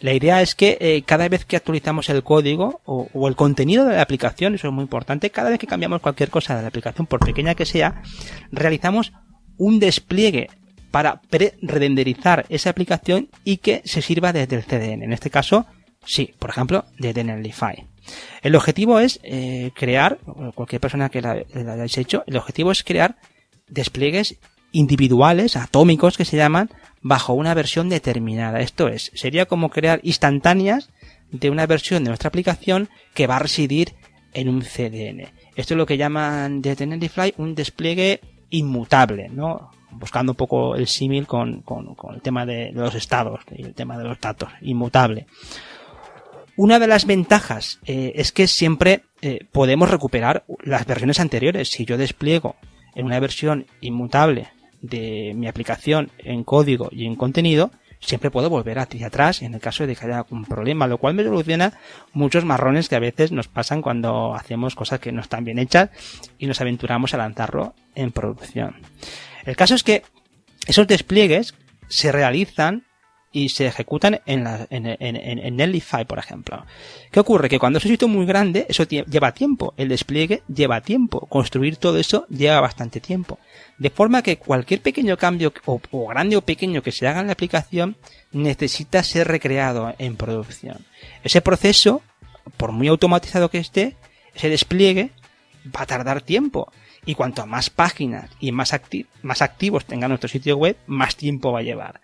La 0.00 0.12
idea 0.12 0.40
es 0.40 0.54
que 0.54 1.02
cada 1.04 1.28
vez 1.28 1.44
que 1.44 1.56
actualizamos 1.56 2.08
el 2.08 2.22
código 2.22 2.80
o, 2.84 3.08
o, 3.12 3.28
el 3.28 3.34
contenido 3.34 3.84
de 3.84 3.96
la 3.96 4.02
aplicación, 4.02 4.54
eso 4.54 4.68
es 4.68 4.72
muy 4.72 4.82
importante, 4.82 5.30
cada 5.30 5.50
vez 5.50 5.58
que 5.58 5.66
cambiamos 5.66 6.00
cualquier 6.00 6.30
cosa 6.30 6.56
de 6.56 6.62
la 6.62 6.68
aplicación, 6.68 7.06
por 7.06 7.20
pequeña 7.20 7.54
que 7.54 7.66
sea, 7.66 8.02
realizamos 8.50 9.12
un 9.58 9.78
despliegue 9.80 10.48
para 10.90 11.20
pre-renderizar 11.22 12.46
esa 12.48 12.70
aplicación 12.70 13.28
y 13.42 13.56
que 13.56 13.82
se 13.84 14.00
sirva 14.00 14.32
desde 14.32 14.56
el 14.56 14.64
CDN. 14.64 15.02
En 15.02 15.12
este 15.12 15.30
caso, 15.30 15.66
sí, 16.04 16.34
por 16.38 16.50
ejemplo, 16.50 16.84
desde 16.98 17.24
Netlify. 17.24 17.86
El 18.42 18.54
objetivo 18.54 19.00
es 19.00 19.18
eh, 19.22 19.72
crear, 19.74 20.18
cualquier 20.54 20.80
persona 20.80 21.08
que 21.08 21.20
la, 21.20 21.42
hayáis 21.54 21.98
hecho, 21.98 22.22
el 22.26 22.36
objetivo 22.36 22.70
es 22.70 22.84
crear 22.84 23.16
despliegues 23.68 24.36
individuales, 24.72 25.56
atómicos 25.56 26.16
que 26.16 26.24
se 26.24 26.36
llaman, 26.36 26.70
bajo 27.00 27.32
una 27.32 27.54
versión 27.54 27.88
determinada. 27.88 28.60
Esto 28.60 28.88
es, 28.88 29.10
sería 29.14 29.46
como 29.46 29.70
crear 29.70 30.00
instantáneas 30.02 30.90
de 31.30 31.50
una 31.50 31.66
versión 31.66 32.04
de 32.04 32.10
nuestra 32.10 32.28
aplicación 32.28 32.88
que 33.14 33.26
va 33.26 33.36
a 33.36 33.40
residir 33.40 33.94
en 34.32 34.48
un 34.48 34.62
CDN. 34.62 35.32
Esto 35.56 35.74
es 35.74 35.78
lo 35.78 35.86
que 35.86 35.96
llaman 35.96 36.60
desde 36.60 36.86
Netlify 36.86 37.34
un 37.36 37.54
despliegue 37.54 38.20
inmutable, 38.56 39.28
¿no? 39.28 39.70
buscando 39.90 40.32
un 40.32 40.36
poco 40.36 40.74
el 40.76 40.86
símil 40.86 41.26
con, 41.26 41.62
con, 41.62 41.94
el 42.14 42.20
tema 42.20 42.44
de, 42.44 42.72
los 42.72 42.94
estados 42.94 43.40
y 43.56 43.62
el 43.62 43.74
tema 43.74 43.96
de 43.96 44.04
los 44.04 44.20
datos, 44.20 44.50
inmutable. 44.60 45.26
Una 46.56 46.78
de 46.78 46.86
las 46.86 47.06
ventajas 47.06 47.80
eh, 47.84 48.12
es 48.14 48.32
que 48.32 48.46
siempre 48.46 49.02
eh, 49.22 49.46
podemos 49.50 49.90
recuperar 49.90 50.44
las 50.62 50.86
versiones 50.86 51.18
anteriores. 51.18 51.68
Si 51.68 51.84
yo 51.84 51.96
despliego 51.96 52.56
en 52.94 53.06
una 53.06 53.18
versión 53.18 53.66
inmutable 53.80 54.48
de 54.80 55.32
mi 55.34 55.48
aplicación 55.48 56.10
en 56.18 56.44
código 56.44 56.88
y 56.92 57.06
en 57.06 57.16
contenido, 57.16 57.70
siempre 58.04 58.30
puedo 58.30 58.50
volver 58.50 58.78
hacia 58.78 59.06
atrás 59.06 59.42
en 59.42 59.54
el 59.54 59.60
caso 59.60 59.86
de 59.86 59.96
que 59.96 60.04
haya 60.04 60.18
algún 60.18 60.44
problema, 60.44 60.86
lo 60.86 60.98
cual 60.98 61.14
me 61.14 61.24
soluciona 61.24 61.72
muchos 62.12 62.44
marrones 62.44 62.88
que 62.88 62.96
a 62.96 63.00
veces 63.00 63.32
nos 63.32 63.48
pasan 63.48 63.82
cuando 63.82 64.34
hacemos 64.34 64.74
cosas 64.74 65.00
que 65.00 65.12
no 65.12 65.20
están 65.20 65.44
bien 65.44 65.58
hechas 65.58 65.90
y 66.38 66.46
nos 66.46 66.60
aventuramos 66.60 67.14
a 67.14 67.18
lanzarlo 67.18 67.74
en 67.94 68.12
producción. 68.12 68.76
El 69.44 69.56
caso 69.56 69.74
es 69.74 69.82
que 69.82 70.02
esos 70.66 70.86
despliegues 70.86 71.54
se 71.88 72.12
realizan 72.12 72.84
y 73.34 73.48
se 73.48 73.66
ejecutan 73.66 74.20
en, 74.26 74.44
la, 74.44 74.66
en, 74.70 74.86
en, 74.86 75.60
en 75.60 75.82
por 76.06 76.18
ejemplo. 76.20 76.64
¿Qué 77.10 77.18
ocurre? 77.18 77.48
Que 77.48 77.58
cuando 77.58 77.78
es 77.78 77.84
un 77.84 77.90
sitio 77.90 78.06
muy 78.06 78.24
grande, 78.26 78.64
eso 78.68 78.84
lleva 78.84 79.34
tiempo. 79.34 79.74
El 79.76 79.88
despliegue 79.88 80.44
lleva 80.46 80.80
tiempo. 80.80 81.26
Construir 81.26 81.76
todo 81.76 81.98
eso 81.98 82.26
lleva 82.28 82.60
bastante 82.60 83.00
tiempo. 83.00 83.40
De 83.76 83.90
forma 83.90 84.22
que 84.22 84.38
cualquier 84.38 84.82
pequeño 84.82 85.16
cambio, 85.16 85.52
o, 85.64 85.80
o 85.90 86.06
grande 86.06 86.36
o 86.36 86.42
pequeño 86.42 86.80
que 86.80 86.92
se 86.92 87.08
haga 87.08 87.20
en 87.20 87.26
la 87.26 87.32
aplicación, 87.32 87.96
necesita 88.30 89.02
ser 89.02 89.26
recreado 89.26 89.92
en 89.98 90.14
producción. 90.14 90.86
Ese 91.24 91.40
proceso, 91.40 92.02
por 92.56 92.70
muy 92.70 92.86
automatizado 92.86 93.50
que 93.50 93.58
esté, 93.58 93.96
ese 94.32 94.48
despliegue 94.48 95.10
va 95.76 95.82
a 95.82 95.86
tardar 95.86 96.22
tiempo. 96.22 96.70
Y 97.04 97.16
cuanto 97.16 97.44
más 97.46 97.68
páginas 97.68 98.30
y 98.38 98.52
más, 98.52 98.72
más 99.22 99.42
activos 99.42 99.84
tenga 99.86 100.06
nuestro 100.06 100.28
sitio 100.28 100.56
web, 100.56 100.76
más 100.86 101.16
tiempo 101.16 101.50
va 101.50 101.58
a 101.58 101.62
llevar. 101.62 102.00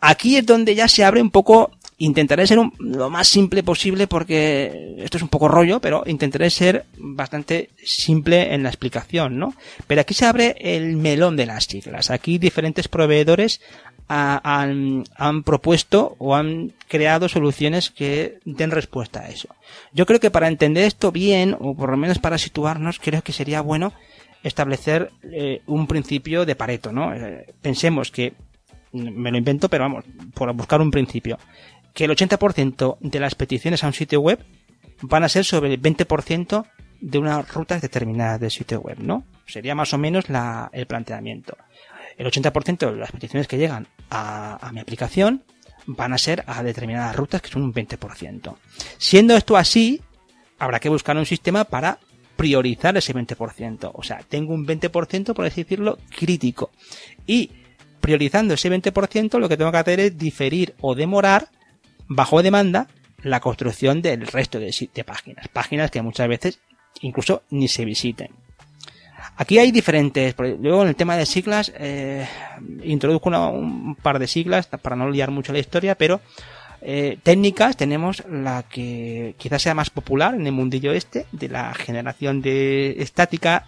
Aquí 0.00 0.36
es 0.36 0.46
donde 0.46 0.74
ya 0.74 0.86
se 0.88 1.04
abre 1.04 1.20
un 1.20 1.30
poco, 1.30 1.72
intentaré 1.98 2.46
ser 2.46 2.58
lo 2.78 3.10
más 3.10 3.26
simple 3.26 3.62
posible 3.62 4.06
porque 4.06 4.94
esto 4.98 5.16
es 5.16 5.22
un 5.22 5.28
poco 5.28 5.48
rollo, 5.48 5.80
pero 5.80 6.04
intentaré 6.06 6.50
ser 6.50 6.84
bastante 6.96 7.70
simple 7.84 8.54
en 8.54 8.62
la 8.62 8.68
explicación, 8.68 9.38
¿no? 9.38 9.54
Pero 9.86 10.00
aquí 10.00 10.14
se 10.14 10.26
abre 10.26 10.56
el 10.60 10.96
melón 10.96 11.36
de 11.36 11.46
las 11.46 11.64
siglas. 11.64 12.10
Aquí 12.10 12.38
diferentes 12.38 12.86
proveedores 12.86 13.60
han, 14.08 15.42
propuesto 15.44 16.16
o 16.18 16.34
han 16.34 16.72
creado 16.88 17.28
soluciones 17.28 17.90
que 17.90 18.38
den 18.44 18.70
respuesta 18.70 19.20
a 19.20 19.28
eso. 19.28 19.48
Yo 19.92 20.06
creo 20.06 20.20
que 20.20 20.30
para 20.30 20.48
entender 20.48 20.84
esto 20.84 21.12
bien, 21.12 21.56
o 21.58 21.74
por 21.74 21.90
lo 21.90 21.96
menos 21.96 22.18
para 22.18 22.38
situarnos, 22.38 22.98
creo 22.98 23.22
que 23.22 23.32
sería 23.32 23.60
bueno 23.60 23.92
establecer 24.42 25.10
eh, 25.24 25.62
un 25.66 25.86
principio 25.86 26.46
de 26.46 26.56
Pareto, 26.56 26.92
¿no? 26.92 27.12
Eh, 27.12 27.46
pensemos 27.60 28.10
que, 28.10 28.34
me 28.92 29.30
lo 29.30 29.38
invento, 29.38 29.68
pero 29.68 29.84
vamos, 29.84 30.04
por 30.34 30.52
buscar 30.54 30.80
un 30.80 30.90
principio, 30.90 31.38
que 31.94 32.04
el 32.04 32.10
80% 32.10 32.98
de 33.00 33.20
las 33.20 33.34
peticiones 33.34 33.84
a 33.84 33.88
un 33.88 33.92
sitio 33.92 34.20
web 34.20 34.44
van 35.02 35.24
a 35.24 35.28
ser 35.28 35.44
sobre 35.44 35.74
el 35.74 35.80
20% 35.80 36.66
de 37.00 37.18
unas 37.18 37.52
rutas 37.52 37.80
determinadas 37.80 38.40
del 38.40 38.50
sitio 38.50 38.80
web, 38.80 38.98
¿no? 39.00 39.24
Sería 39.46 39.74
más 39.74 39.94
o 39.94 39.98
menos 39.98 40.26
el 40.72 40.86
planteamiento 40.86 41.56
el 42.18 42.26
80% 42.26 42.90
de 42.90 42.96
las 42.96 43.12
peticiones 43.12 43.46
que 43.46 43.56
llegan 43.56 43.86
a, 44.10 44.70
mi 44.72 44.80
aplicación 44.80 45.44
van 45.86 46.12
a 46.12 46.18
ser 46.18 46.44
a 46.46 46.62
determinadas 46.62 47.16
rutas 47.16 47.40
que 47.40 47.48
son 47.48 47.62
un 47.62 47.72
20%. 47.72 48.56
Siendo 48.98 49.36
esto 49.36 49.56
así, 49.56 50.02
habrá 50.58 50.80
que 50.80 50.88
buscar 50.88 51.16
un 51.16 51.24
sistema 51.24 51.64
para 51.64 51.98
priorizar 52.36 52.96
ese 52.96 53.14
20%. 53.14 53.92
O 53.94 54.02
sea, 54.02 54.20
tengo 54.28 54.52
un 54.52 54.66
20%, 54.66 55.32
por 55.32 55.44
decirlo, 55.44 55.98
crítico. 56.10 56.70
Y 57.26 57.52
priorizando 58.08 58.54
ese 58.54 58.70
20%, 58.70 59.38
lo 59.38 59.50
que 59.50 59.58
tengo 59.58 59.70
que 59.70 59.76
hacer 59.76 60.00
es 60.00 60.16
diferir 60.16 60.74
o 60.80 60.94
demorar, 60.94 61.48
bajo 62.06 62.42
demanda, 62.42 62.86
la 63.22 63.38
construcción 63.40 64.00
del 64.00 64.26
resto 64.26 64.58
de, 64.58 65.04
páginas. 65.04 65.46
Páginas 65.48 65.90
que 65.90 66.00
muchas 66.00 66.26
veces 66.26 66.58
incluso 67.02 67.42
ni 67.50 67.68
se 67.68 67.84
visiten. 67.84 68.30
Aquí 69.36 69.58
hay 69.58 69.72
diferentes, 69.72 70.34
luego 70.38 70.84
en 70.84 70.88
el 70.88 70.96
tema 70.96 71.18
de 71.18 71.26
siglas, 71.26 71.70
eh, 71.76 72.26
introduzco 72.82 73.28
un 73.28 73.94
par 73.96 74.18
de 74.18 74.26
siglas 74.26 74.68
para 74.68 74.96
no 74.96 75.10
liar 75.10 75.30
mucho 75.30 75.52
la 75.52 75.58
historia, 75.58 75.94
pero 75.94 76.22
eh, 76.80 77.18
técnicas 77.22 77.76
tenemos 77.76 78.24
la 78.26 78.62
que 78.62 79.34
quizás 79.36 79.60
sea 79.60 79.74
más 79.74 79.90
popular 79.90 80.34
en 80.34 80.46
el 80.46 80.52
mundillo 80.52 80.92
este, 80.92 81.26
de 81.32 81.50
la 81.50 81.74
generación 81.74 82.40
de 82.40 83.02
estática, 83.02 83.66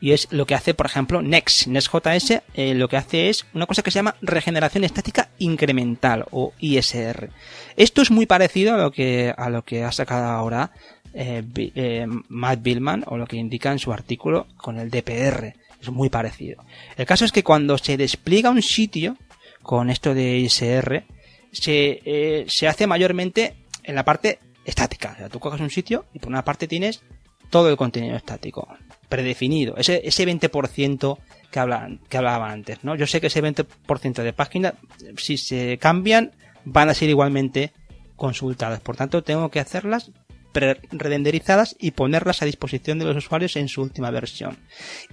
y 0.00 0.12
es 0.12 0.28
lo 0.30 0.46
que 0.46 0.54
hace, 0.54 0.74
por 0.74 0.86
ejemplo, 0.86 1.22
Next. 1.22 1.66
NextJS 1.66 2.42
eh, 2.54 2.74
lo 2.74 2.88
que 2.88 2.96
hace 2.96 3.28
es 3.28 3.46
una 3.54 3.66
cosa 3.66 3.82
que 3.82 3.90
se 3.90 3.98
llama 3.98 4.16
regeneración 4.20 4.84
estática 4.84 5.30
incremental 5.38 6.26
o 6.30 6.52
ISR. 6.58 7.30
Esto 7.76 8.02
es 8.02 8.10
muy 8.10 8.26
parecido 8.26 8.74
a 8.74 8.78
lo 8.78 8.90
que, 8.90 9.32
a 9.36 9.50
lo 9.50 9.64
que 9.64 9.84
ha 9.84 9.92
sacado 9.92 10.26
ahora 10.26 10.72
eh, 11.14 11.42
eh, 11.56 12.06
Matt 12.28 12.62
Billman 12.62 13.04
o 13.06 13.16
lo 13.16 13.26
que 13.26 13.36
indica 13.36 13.72
en 13.72 13.78
su 13.78 13.92
artículo 13.92 14.46
con 14.56 14.78
el 14.78 14.90
DPR. 14.90 15.54
Es 15.80 15.90
muy 15.90 16.08
parecido. 16.08 16.64
El 16.96 17.06
caso 17.06 17.24
es 17.24 17.32
que 17.32 17.44
cuando 17.44 17.78
se 17.78 17.96
despliega 17.96 18.50
un 18.50 18.62
sitio 18.62 19.16
con 19.62 19.90
esto 19.90 20.12
de 20.12 20.38
ISR, 20.38 21.04
se, 21.52 22.44
se 22.48 22.68
hace 22.68 22.86
mayormente 22.86 23.54
en 23.84 23.94
la 23.94 24.04
parte 24.04 24.40
estática. 24.64 25.12
O 25.12 25.16
sea, 25.16 25.28
tú 25.28 25.38
coges 25.38 25.60
un 25.60 25.70
sitio 25.70 26.06
y 26.12 26.18
por 26.18 26.28
una 26.30 26.44
parte 26.44 26.66
tienes 26.66 27.02
todo 27.50 27.70
el 27.70 27.76
contenido 27.76 28.16
estático, 28.16 28.68
predefinido. 29.08 29.76
Ese, 29.76 30.00
ese 30.04 30.26
20% 30.26 31.18
que, 31.50 31.58
hablan, 31.58 32.00
que 32.08 32.18
hablaba 32.18 32.50
antes, 32.50 32.84
¿no? 32.84 32.94
Yo 32.94 33.06
sé 33.06 33.20
que 33.20 33.28
ese 33.28 33.42
20% 33.42 34.22
de 34.22 34.32
páginas, 34.32 34.74
si 35.16 35.36
se 35.36 35.78
cambian, 35.78 36.32
van 36.64 36.88
a 36.88 36.94
ser 36.94 37.08
igualmente 37.08 37.72
consultadas. 38.16 38.80
Por 38.80 38.96
tanto, 38.96 39.22
tengo 39.22 39.50
que 39.50 39.60
hacerlas 39.60 40.10
pre-renderizadas 40.52 41.76
y 41.78 41.92
ponerlas 41.92 42.42
a 42.42 42.46
disposición 42.46 42.98
de 42.98 43.04
los 43.06 43.16
usuarios 43.16 43.56
en 43.56 43.68
su 43.68 43.82
última 43.82 44.10
versión. 44.10 44.58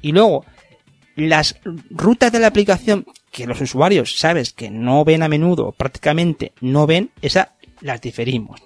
Y 0.01 0.11
luego, 0.11 0.45
las 1.15 1.59
rutas 1.89 2.31
de 2.31 2.39
la 2.39 2.47
aplicación 2.47 3.05
que 3.31 3.47
los 3.47 3.61
usuarios, 3.61 4.17
sabes, 4.17 4.53
que 4.53 4.69
no 4.69 5.03
ven 5.03 5.23
a 5.23 5.27
menudo, 5.27 5.71
prácticamente 5.71 6.53
no 6.61 6.87
ven, 6.87 7.11
esa 7.21 7.53
las 7.81 8.01
diferimos. 8.01 8.61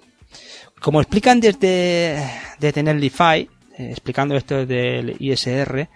Como 0.80 1.00
explican 1.00 1.40
desde, 1.40 2.24
desde 2.58 2.82
Netlify, 2.82 3.48
explicando 3.88 4.36
esto 4.36 4.66
del 4.66 5.16
ISR, 5.18 5.88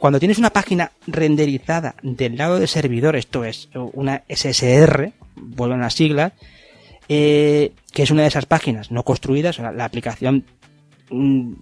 cuando 0.00 0.18
tienes 0.18 0.38
una 0.38 0.50
página 0.50 0.92
renderizada 1.06 1.94
del 2.02 2.36
lado 2.36 2.58
del 2.58 2.68
servidor, 2.68 3.16
esto 3.16 3.44
es 3.44 3.68
una 3.74 4.22
SSR, 4.28 5.12
vuelven 5.36 5.80
las 5.80 5.94
siglas, 5.94 6.32
eh, 7.08 7.72
que 7.92 8.04
es 8.04 8.10
una 8.10 8.22
de 8.22 8.28
esas 8.28 8.46
páginas 8.46 8.90
no 8.90 9.02
construidas, 9.02 9.58
la, 9.58 9.84
aplicación 9.84 10.46
mm, 11.10 11.52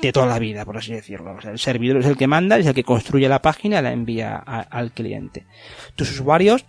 de 0.00 0.12
toda 0.12 0.26
la 0.26 0.38
vida, 0.38 0.64
por 0.64 0.76
así 0.76 0.92
decirlo. 0.92 1.36
el 1.42 1.58
servidor 1.58 1.96
es 1.96 2.06
el 2.06 2.16
que 2.16 2.28
manda, 2.28 2.56
es 2.56 2.66
el 2.66 2.74
que 2.74 2.84
construye 2.84 3.28
la 3.28 3.42
página 3.42 3.80
y 3.80 3.82
la 3.82 3.92
envía 3.92 4.36
al 4.36 4.92
cliente. 4.92 5.46
Tus 5.96 6.12
usuarios 6.12 6.66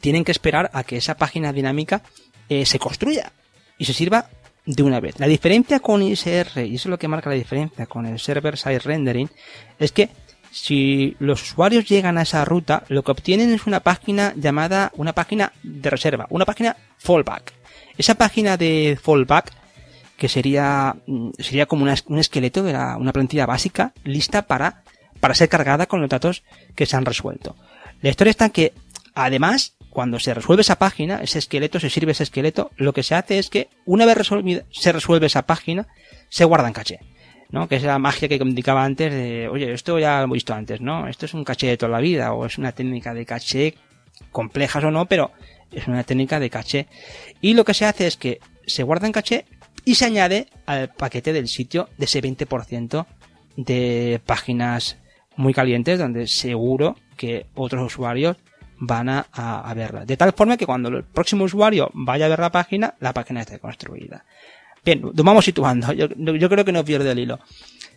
tienen 0.00 0.22
que 0.22 0.32
esperar 0.32 0.70
a 0.74 0.84
que 0.84 0.96
esa 0.96 1.16
página 1.16 1.52
dinámica 1.52 2.02
eh, 2.48 2.66
se 2.66 2.78
construya 2.78 3.32
y 3.78 3.84
se 3.84 3.94
sirva 3.94 4.28
de 4.64 4.82
una 4.82 5.00
vez. 5.00 5.18
La 5.18 5.26
diferencia 5.26 5.80
con 5.80 6.02
ISR, 6.02 6.66
y 6.66 6.76
eso 6.76 6.88
es 6.88 6.90
lo 6.90 6.98
que 6.98 7.08
marca 7.08 7.30
la 7.30 7.36
diferencia 7.36 7.86
con 7.86 8.06
el 8.06 8.18
server 8.18 8.56
side 8.56 8.78
rendering, 8.78 9.30
es 9.78 9.92
que 9.92 10.10
si 10.52 11.16
los 11.18 11.42
usuarios 11.42 11.88
llegan 11.88 12.18
a 12.18 12.22
esa 12.22 12.44
ruta, 12.44 12.84
lo 12.88 13.02
que 13.02 13.10
obtienen 13.10 13.52
es 13.52 13.66
una 13.66 13.80
página 13.80 14.34
llamada 14.36 14.92
una 14.96 15.14
página 15.14 15.52
de 15.62 15.90
reserva, 15.90 16.26
una 16.28 16.44
página 16.44 16.76
fallback. 16.98 17.52
Esa 17.96 18.14
página 18.14 18.56
de 18.56 18.98
fallback, 19.02 19.52
que 20.16 20.28
sería, 20.28 20.94
mm, 21.06 21.30
sería 21.38 21.66
como 21.66 21.84
un 21.84 22.18
esqueleto 22.18 22.62
de 22.62 22.72
una 22.72 23.12
plantilla 23.12 23.46
básica 23.46 23.92
lista 24.04 24.42
para, 24.42 24.82
para 25.20 25.34
ser 25.34 25.48
cargada 25.48 25.86
con 25.86 26.00
los 26.00 26.10
datos 26.10 26.44
que 26.76 26.86
se 26.86 26.96
han 26.96 27.06
resuelto. 27.06 27.56
La 28.02 28.10
historia 28.10 28.30
está 28.30 28.46
en 28.46 28.50
que, 28.50 28.72
además, 29.14 29.74
cuando 29.92 30.18
se 30.18 30.32
resuelve 30.34 30.62
esa 30.62 30.78
página, 30.78 31.18
ese 31.22 31.38
esqueleto, 31.38 31.78
se 31.78 31.90
sirve 31.90 32.12
ese 32.12 32.22
esqueleto, 32.22 32.70
lo 32.76 32.92
que 32.92 33.02
se 33.02 33.14
hace 33.14 33.38
es 33.38 33.50
que 33.50 33.68
una 33.84 34.06
vez 34.06 34.16
se 34.70 34.92
resuelve 34.92 35.26
esa 35.26 35.42
página, 35.42 35.86
se 36.30 36.44
guarda 36.44 36.66
en 36.68 36.72
caché. 36.72 37.00
¿no? 37.50 37.68
Que 37.68 37.76
es 37.76 37.82
la 37.82 37.98
magia 37.98 38.28
que 38.28 38.36
indicaba 38.36 38.82
antes 38.82 39.12
de, 39.12 39.48
oye, 39.48 39.72
esto 39.72 39.98
ya 39.98 40.18
lo 40.18 40.24
hemos 40.24 40.36
visto 40.36 40.54
antes, 40.54 40.80
¿no? 40.80 41.06
Esto 41.06 41.26
es 41.26 41.34
un 41.34 41.44
caché 41.44 41.66
de 41.66 41.76
toda 41.76 41.92
la 41.92 42.00
vida, 42.00 42.32
o 42.32 42.46
es 42.46 42.56
una 42.56 42.72
técnica 42.72 43.12
de 43.12 43.26
caché, 43.26 43.74
complejas 44.30 44.82
o 44.84 44.90
no, 44.90 45.04
pero 45.04 45.32
es 45.70 45.86
una 45.86 46.02
técnica 46.02 46.40
de 46.40 46.48
caché. 46.48 46.86
Y 47.42 47.52
lo 47.52 47.66
que 47.66 47.74
se 47.74 47.84
hace 47.84 48.06
es 48.06 48.16
que 48.16 48.40
se 48.66 48.82
guarda 48.82 49.06
en 49.06 49.12
caché 49.12 49.44
y 49.84 49.96
se 49.96 50.06
añade 50.06 50.48
al 50.64 50.88
paquete 50.94 51.34
del 51.34 51.48
sitio 51.48 51.90
de 51.98 52.06
ese 52.06 52.22
20% 52.22 53.06
de 53.56 54.20
páginas 54.24 54.96
muy 55.36 55.52
calientes 55.52 55.98
donde 55.98 56.26
seguro 56.28 56.96
que 57.18 57.46
otros 57.54 57.84
usuarios 57.84 58.38
van 58.84 59.08
a, 59.08 59.72
verla. 59.76 60.04
De 60.04 60.16
tal 60.16 60.32
forma 60.32 60.56
que 60.56 60.66
cuando 60.66 60.88
el 60.88 61.04
próximo 61.04 61.44
usuario 61.44 61.88
vaya 61.94 62.26
a 62.26 62.28
ver 62.28 62.40
la 62.40 62.50
página, 62.50 62.94
la 62.98 63.12
página 63.12 63.42
esté 63.42 63.60
construida. 63.60 64.24
Bien, 64.84 65.00
nos 65.00 65.24
vamos 65.24 65.44
situando. 65.44 65.92
Yo, 65.92 66.08
creo 66.48 66.64
que 66.64 66.72
no 66.72 66.84
pierde 66.84 67.12
el 67.12 67.20
hilo. 67.20 67.38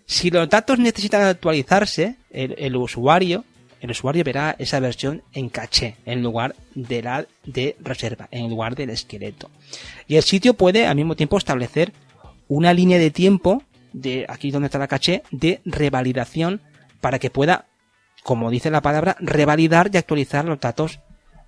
Si 0.05 0.29
los 0.29 0.47
datos 0.47 0.77
necesitan 0.77 1.23
actualizarse, 1.23 2.17
el, 2.29 2.75
usuario, 2.75 3.43
el 3.81 3.89
usuario 3.89 4.23
verá 4.23 4.55
esa 4.59 4.79
versión 4.79 5.23
en 5.33 5.49
caché, 5.49 5.95
en 6.05 6.21
lugar 6.21 6.55
de 6.75 7.01
la 7.01 7.25
de 7.43 7.75
reserva, 7.79 8.27
en 8.29 8.47
lugar 8.47 8.75
del 8.75 8.91
esqueleto. 8.91 9.49
Y 10.07 10.17
el 10.17 10.23
sitio 10.23 10.53
puede 10.53 10.85
al 10.85 10.95
mismo 10.95 11.15
tiempo 11.15 11.39
establecer 11.39 11.93
una 12.47 12.75
línea 12.75 12.99
de 12.99 13.09
tiempo 13.09 13.63
de 13.91 14.27
aquí 14.29 14.51
donde 14.51 14.67
está 14.67 14.77
la 14.77 14.87
caché 14.87 15.23
de 15.31 15.61
revalidación 15.65 16.61
para 17.01 17.17
que 17.17 17.31
pueda, 17.31 17.65
como 18.25 18.49
dice 18.49 18.71
la 18.71 18.81
palabra, 18.81 19.15
revalidar 19.19 19.91
y 19.93 19.97
actualizar 19.97 20.45
los 20.45 20.59
datos 20.59 20.99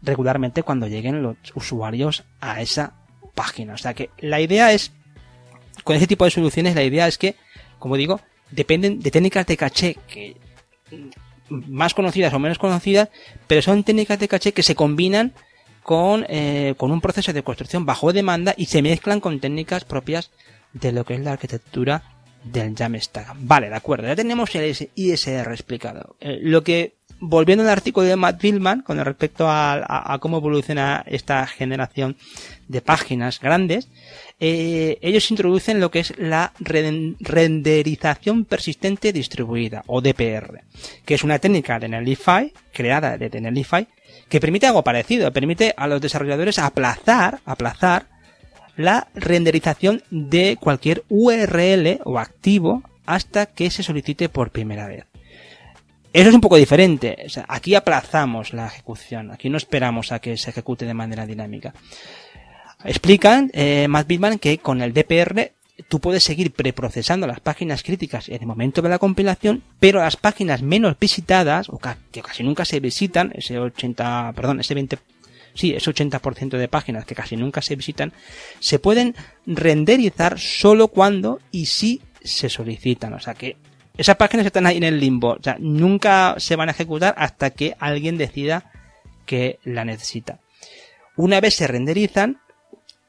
regularmente 0.03 0.61
cuando 0.61 0.85
lleguen 0.85 1.23
los 1.23 1.35
usuarios 1.55 2.23
a 2.39 2.61
esa 2.61 2.93
página. 3.33 3.73
O 3.73 3.77
sea 3.77 3.95
que 3.95 4.11
la 4.19 4.39
idea 4.41 4.71
es 4.71 4.91
con 5.83 5.95
ese 5.95 6.05
tipo 6.05 6.23
de 6.23 6.29
soluciones 6.29 6.75
la 6.75 6.83
idea 6.83 7.07
es 7.07 7.17
que, 7.17 7.33
como 7.79 7.97
digo, 7.97 8.21
dependen 8.51 8.99
de 8.99 9.09
técnicas 9.09 9.47
de 9.47 9.57
caché 9.57 9.97
que 10.07 10.37
más 11.49 11.95
conocidas 11.95 12.31
o 12.35 12.37
menos 12.37 12.59
conocidas, 12.59 13.09
pero 13.47 13.63
son 13.63 13.83
técnicas 13.83 14.19
de 14.19 14.27
caché 14.27 14.51
que 14.51 14.61
se 14.61 14.75
combinan 14.75 15.33
con, 15.81 16.27
eh, 16.29 16.75
con 16.77 16.91
un 16.91 17.01
proceso 17.01 17.33
de 17.33 17.41
construcción 17.41 17.87
bajo 17.87 18.13
demanda 18.13 18.53
y 18.55 18.67
se 18.67 18.83
mezclan 18.83 19.19
con 19.19 19.39
técnicas 19.39 19.83
propias 19.83 20.29
de 20.73 20.91
lo 20.91 21.05
que 21.05 21.15
es 21.15 21.21
la 21.21 21.31
arquitectura 21.31 22.03
del 22.51 22.75
Jamstack. 22.75 23.35
Vale, 23.39 23.69
de 23.69 23.75
acuerdo, 23.75 24.07
ya 24.07 24.15
tenemos 24.15 24.53
el 24.55 24.89
ISR 24.95 25.51
explicado. 25.51 26.15
Eh, 26.19 26.39
lo 26.41 26.63
que, 26.63 26.93
volviendo 27.19 27.63
al 27.63 27.69
artículo 27.69 28.05
de 28.05 28.15
Matt 28.15 28.41
Billman 28.41 28.81
con 28.81 29.03
respecto 29.03 29.45
a, 29.49 30.17
cómo 30.21 30.37
evoluciona 30.37 31.03
esta 31.07 31.45
generación 31.47 32.17
de 32.67 32.81
páginas 32.81 33.39
grandes, 33.39 33.89
eh, 34.39 34.97
ellos 35.01 35.31
introducen 35.31 35.79
lo 35.79 35.89
que 35.89 35.99
es 35.99 36.13
la 36.17 36.53
renderización 36.59 38.45
persistente 38.45 39.13
distribuida, 39.13 39.83
o 39.87 40.01
DPR, 40.01 40.63
que 41.05 41.15
es 41.15 41.23
una 41.23 41.39
técnica 41.39 41.79
de 41.79 41.89
Netlify, 41.89 42.53
creada 42.71 43.17
de 43.17 43.41
Netlify, 43.41 43.87
que 44.29 44.39
permite 44.39 44.67
algo 44.67 44.83
parecido, 44.83 45.31
permite 45.31 45.73
a 45.75 45.87
los 45.87 46.01
desarrolladores 46.01 46.59
aplazar, 46.59 47.39
aplazar 47.45 48.16
la 48.77 49.07
renderización 49.15 50.03
de 50.11 50.57
cualquier 50.59 51.03
URL 51.09 51.99
o 52.05 52.19
activo 52.19 52.83
hasta 53.05 53.47
que 53.47 53.69
se 53.71 53.83
solicite 53.83 54.29
por 54.29 54.51
primera 54.51 54.87
vez. 54.87 55.05
Eso 56.13 56.29
es 56.29 56.35
un 56.35 56.41
poco 56.41 56.55
diferente. 56.55 57.27
aquí 57.47 57.75
aplazamos 57.75 58.53
la 58.53 58.67
ejecución. 58.67 59.31
Aquí 59.31 59.49
no 59.49 59.57
esperamos 59.57 60.11
a 60.11 60.19
que 60.19 60.37
se 60.37 60.51
ejecute 60.51 60.85
de 60.85 60.93
manera 60.93 61.25
dinámica. 61.25 61.73
Explican, 62.83 63.51
eh, 63.53 63.87
Matt 63.87 64.07
Bitman, 64.07 64.39
que 64.39 64.57
con 64.59 64.81
el 64.81 64.93
DPR 64.93 65.51
tú 65.89 65.99
puedes 65.99 66.23
seguir 66.23 66.51
preprocesando 66.51 67.27
las 67.27 67.39
páginas 67.39 67.83
críticas 67.83 68.29
en 68.29 68.41
el 68.41 68.47
momento 68.47 68.81
de 68.81 68.89
la 68.89 68.99
compilación, 68.99 69.63
pero 69.79 69.99
las 69.99 70.15
páginas 70.15 70.61
menos 70.61 70.97
visitadas, 70.99 71.69
o 71.69 71.79
que 72.11 72.21
casi 72.21 72.43
nunca 72.43 72.65
se 72.65 72.79
visitan, 72.79 73.31
ese 73.35 73.59
80, 73.59 74.33
perdón, 74.35 74.59
ese 74.59 74.73
20, 74.73 74.97
sí, 75.57 75.73
ese 75.73 75.91
80% 75.91 76.57
de 76.57 76.67
páginas 76.67 77.05
que 77.05 77.15
casi 77.15 77.35
nunca 77.35 77.61
se 77.61 77.75
visitan, 77.75 78.13
se 78.59 78.79
pueden 78.79 79.15
renderizar 79.45 80.39
solo 80.39 80.87
cuando 80.87 81.39
y 81.51 81.65
si 81.65 82.01
se 82.23 82.49
solicitan. 82.49 83.13
O 83.13 83.19
sea 83.19 83.33
que 83.33 83.57
esas 83.97 84.15
páginas 84.15 84.45
están 84.45 84.67
ahí 84.67 84.77
en 84.77 84.83
el 84.83 84.99
limbo. 84.99 85.31
O 85.31 85.43
sea, 85.43 85.57
nunca 85.59 86.35
se 86.37 86.55
van 86.55 86.69
a 86.69 86.73
ejecutar 86.73 87.15
hasta 87.17 87.49
que 87.49 87.75
alguien 87.79 88.17
decida 88.17 88.71
que 89.25 89.59
la 89.63 89.83
necesita. 89.83 90.39
Una 91.15 91.41
vez 91.41 91.55
se 91.55 91.67
renderizan, 91.67 92.39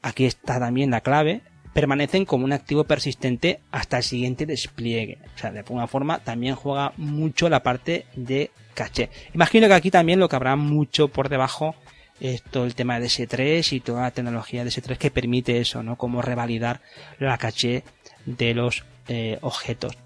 aquí 0.01 0.25
está 0.25 0.59
también 0.59 0.91
la 0.91 1.03
clave, 1.03 1.43
permanecen 1.75 2.25
como 2.25 2.47
un 2.47 2.53
activo 2.53 2.85
persistente 2.85 3.61
hasta 3.71 3.99
el 3.99 4.03
siguiente 4.03 4.47
despliegue. 4.47 5.19
O 5.37 5.39
sea, 5.39 5.53
de 5.53 5.59
alguna 5.61 5.87
forma 5.87 6.21
también 6.21 6.55
juega 6.55 6.95
mucho 6.97 7.51
la 7.51 7.63
parte 7.63 8.07
de 8.17 8.51
caché. 8.75 9.11
Imagino 9.35 9.69
que 9.69 9.75
aquí 9.75 9.91
también 9.91 10.21
lo 10.21 10.29
que 10.29 10.37
habrá 10.37 10.57
mucho 10.57 11.09
por 11.09 11.29
debajo 11.29 11.75
es 12.21 12.43
todo 12.43 12.65
el 12.65 12.75
tema 12.75 13.01
de 13.01 13.07
S3 13.07 13.73
y 13.73 13.81
toda 13.81 14.03
la 14.03 14.11
tecnología 14.11 14.65
de 14.65 14.71
S3 14.71 14.97
que 14.97 15.11
permite 15.11 15.59
eso, 15.59 15.83
¿no? 15.83 15.97
Como 15.97 16.23
revalidar 16.23 16.81
la 17.19 17.39
caché 17.39 17.85
de 18.27 18.55
los 18.55 18.85
eh, 19.09 19.39
objetos. 19.41 19.97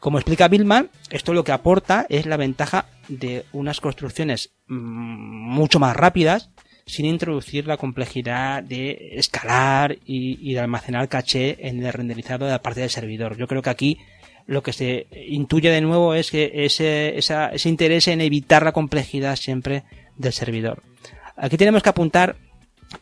Como 0.00 0.18
explica 0.18 0.48
Billman, 0.48 0.90
esto 1.10 1.32
lo 1.32 1.44
que 1.44 1.52
aporta 1.52 2.06
es 2.08 2.26
la 2.26 2.36
ventaja 2.36 2.86
de 3.08 3.44
unas 3.52 3.80
construcciones 3.80 4.52
mm, 4.68 4.74
mucho 4.74 5.78
más 5.78 5.96
rápidas 5.96 6.50
sin 6.86 7.06
introducir 7.06 7.66
la 7.66 7.76
complejidad 7.76 8.62
de 8.62 9.14
escalar 9.14 9.98
y, 10.04 10.54
de 10.54 10.60
almacenar 10.60 11.08
caché 11.08 11.66
en 11.66 11.84
el 11.84 11.92
renderizado 11.92 12.44
de 12.44 12.52
la 12.52 12.62
parte 12.62 12.80
del 12.80 12.90
servidor. 12.90 13.36
Yo 13.36 13.48
creo 13.48 13.62
que 13.62 13.70
aquí 13.70 13.98
lo 14.46 14.62
que 14.62 14.72
se 14.72 15.08
intuye 15.28 15.70
de 15.70 15.80
nuevo 15.80 16.14
es 16.14 16.30
que 16.30 16.52
ese, 16.54 17.18
ese 17.18 17.68
interés 17.68 18.06
en 18.06 18.20
evitar 18.20 18.62
la 18.62 18.70
complejidad 18.70 19.34
siempre 19.34 19.82
del 20.16 20.32
servidor. 20.32 20.84
Aquí 21.36 21.56
tenemos 21.56 21.82
que 21.82 21.90
apuntar 21.90 22.36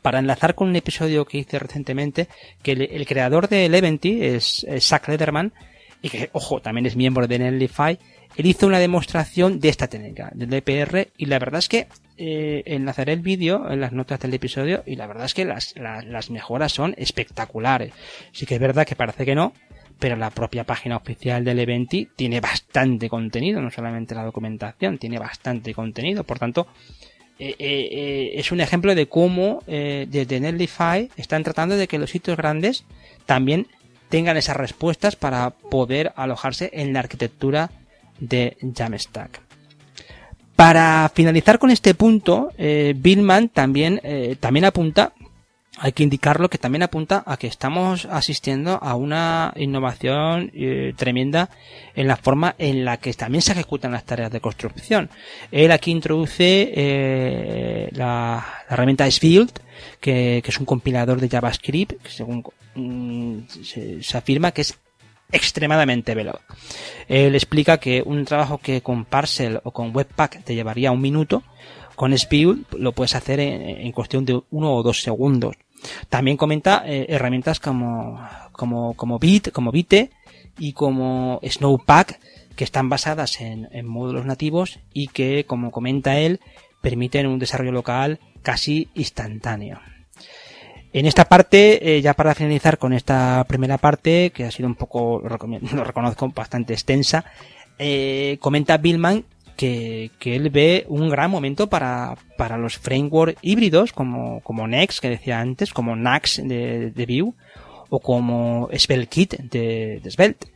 para 0.03 0.19
enlazar 0.19 0.55
con 0.55 0.69
un 0.69 0.77
episodio 0.77 1.25
que 1.25 1.39
hice 1.39 1.59
recientemente, 1.59 2.29
que 2.63 2.73
el, 2.73 3.07
creador 3.07 3.49
de 3.49 3.67
Eleventy 3.67 4.25
es, 4.25 4.65
es 4.69 4.87
Zach 4.87 5.09
Lederman, 5.09 5.53
y 6.03 6.11
que, 6.11 6.31
ojo, 6.33 6.61
también 6.61 6.87
es 6.87 6.97
miembro 6.97 7.27
de 7.27 7.39
Netlify, 7.39 7.99
él 8.37 8.47
hizo 8.47 8.67
una 8.67 8.79
demostración 8.79 9.61
de 9.61 9.69
esta 9.69 9.89
técnica, 9.89 10.31
del 10.35 10.51
DPR, 10.51 11.09
y 11.17 11.27
la 11.27 11.39
verdad 11.39 11.61
es 11.61 11.69
que 11.69 11.87
eh, 12.17 12.63
enlazaré 12.67 13.13
el 13.13 13.21
vídeo 13.21 13.71
en 13.71 13.81
las 13.81 13.93
notas 13.93 14.21
del 14.21 14.35
episodio, 14.35 14.83
y 14.87 14.97
la 14.97 15.07
verdad 15.07 15.27
es 15.27 15.35
que 15.35 15.45
las, 15.45 15.75
las, 15.77 16.31
mejoras 16.31 16.73
son 16.73 16.95
espectaculares. 16.99 17.93
Sí 18.33 18.45
que 18.47 18.55
es 18.55 18.61
verdad 18.61 18.87
que 18.87 18.97
parece 18.97 19.25
que 19.25 19.35
no, 19.35 19.53
pero 19.99 20.17
la 20.17 20.31
propia 20.31 20.65
página 20.65 20.97
oficial 20.97 21.45
del 21.45 21.61
Eventi 21.61 22.09
tiene 22.17 22.41
bastante 22.41 23.09
contenido, 23.09 23.63
no 23.63 23.71
solamente 23.71 24.15
la 24.15 24.25
documentación, 24.25 24.99
tiene 24.99 25.19
bastante 25.19 25.73
contenido, 25.73 26.25
por 26.25 26.39
tanto, 26.39 26.67
eh, 27.39 27.57
eh, 27.59 27.89
eh 27.91 28.33
es 28.35 28.53
un 28.53 28.61
ejemplo 28.61 28.95
de 28.95 29.07
cómo 29.07 29.63
desde 29.67 30.41
Netlify 30.41 31.11
están 31.17 31.43
tratando 31.43 31.77
de 31.77 31.89
que 31.89 31.99
los 31.99 32.11
sitios 32.11 32.37
grandes 32.37 32.85
también 33.27 33.67
tengan 34.09 34.37
esas 34.37 34.57
respuestas 34.57 35.17
para 35.17 35.51
poder 35.51 36.13
alojarse 36.17 36.71
en 36.73 36.93
la 36.93 37.01
arquitectura 37.01 37.71
de 38.21 38.57
Jamstack. 38.77 39.41
Para 40.55 41.11
finalizar 41.13 41.59
con 41.59 41.71
este 41.71 41.95
punto, 41.95 42.53
Billman 42.57 43.49
también, 43.49 44.01
también 44.39 44.67
apunta, 44.67 45.13
hay 45.79 45.93
que 45.93 46.03
indicarlo, 46.03 46.49
que 46.49 46.59
también 46.59 46.83
apunta 46.83 47.23
a 47.27 47.37
que 47.37 47.47
estamos 47.47 48.07
asistiendo 48.07 48.79
a 48.83 48.95
una 48.95 49.53
innovación 49.57 50.51
eh, 50.55 50.95
tremenda 50.97 51.51
en 51.95 52.07
la 52.07 52.17
forma 52.17 52.55
en 52.59 52.85
la 52.85 52.99
que 52.99 53.13
también 53.15 53.43
se 53.43 53.53
ejecutan 53.53 53.93
las 53.93 54.05
tareas 54.05 54.31
de 54.31 54.41
construcción. 54.41 55.11
Él 55.51 55.73
aquí 55.73 55.91
introduce 55.91 57.89
la, 57.93 58.45
herramienta 58.69 59.11
Sfield, 59.11 59.51
que, 60.01 60.41
que, 60.45 60.51
es 60.51 60.59
un 60.59 60.67
compilador 60.67 61.21
de 61.21 61.29
JavaScript, 61.29 62.03
que 62.03 62.11
según 62.11 62.45
mm, 62.75 63.39
se 64.01 64.17
afirma 64.17 64.53
que 64.53 64.63
es 64.63 64.79
extremadamente 65.35 66.15
veloz. 66.15 66.41
Él 67.09 67.35
explica 67.35 67.79
que 67.79 68.03
un 68.05 68.25
trabajo 68.25 68.59
que 68.59 68.81
con 68.81 69.05
Parcel 69.05 69.61
o 69.65 69.73
con 69.73 69.95
Webpack 69.95 70.45
te 70.45 70.55
llevaría 70.55 70.93
un 70.93 71.01
minuto, 71.01 71.43
con 71.97 72.13
Speed 72.13 72.57
lo 72.79 72.93
puedes 72.93 73.15
hacer 73.15 73.41
en, 73.41 73.93
cuestión 73.93 74.25
de 74.25 74.41
uno 74.51 74.75
o 74.75 74.83
dos 74.83 75.03
segundos. 75.03 75.57
También 76.09 76.37
comenta 76.37 76.83
eh, 76.87 77.07
herramientas 77.09 77.61
como, 77.61 78.21
como, 78.53 78.95
como 78.95 79.19
Bit, 79.19 79.53
como 79.53 79.71
Bite 79.71 80.11
y 80.59 80.73
como 80.73 81.41
Snowpack, 81.43 82.21
que 82.57 82.65
están 82.65 82.89
basadas 82.89 83.41
en, 83.41 83.69
en 83.73 83.87
módulos 83.87 84.27
nativos 84.27 84.79
y 84.93 85.09
que, 85.09 85.45
como 85.47 85.71
comenta 85.71 86.19
él, 86.19 86.41
permiten 86.81 87.27
un 87.27 87.39
desarrollo 87.39 87.73
local 87.73 88.21
casi 88.43 88.89
instantáneo. 88.95 89.81
En 90.93 91.07
esta 91.07 91.25
parte, 91.25 91.97
eh, 91.97 92.01
ya 92.03 92.15
para 92.15 92.37
finalizar 92.37 92.79
con 92.79 92.93
esta 92.93 93.45
primera 93.49 93.79
parte, 93.79 94.31
que 94.31 94.45
ha 94.45 94.51
sido 94.53 94.69
un 94.69 94.77
poco, 94.77 95.21
lo, 95.21 95.29
reconozco, 95.85 96.29
bastante 96.29 96.73
extensa, 96.73 97.25
eh, 97.81 98.39
comenta 98.41 98.77
Billman 98.77 99.25
que, 99.57 100.11
él 100.25 100.51
ve 100.51 100.85
un 100.89 101.09
gran 101.09 101.31
momento 101.31 101.69
para, 101.69 102.17
para 102.37 102.59
los 102.59 102.79
frameworks 102.79 103.39
híbridos 103.43 103.93
como, 103.93 104.41
como 104.41 104.67
Next, 104.67 105.01
que 105.01 105.11
decía 105.11 105.41
antes, 105.41 105.73
como 105.73 105.97
Nax 105.97 106.41
de, 106.45 106.93
Vue, 107.09 107.33
o 107.89 108.01
como 108.01 108.69
SvelteKit 108.77 109.35
de, 109.35 110.01
de 110.03 110.11
Svelte, 110.11 110.49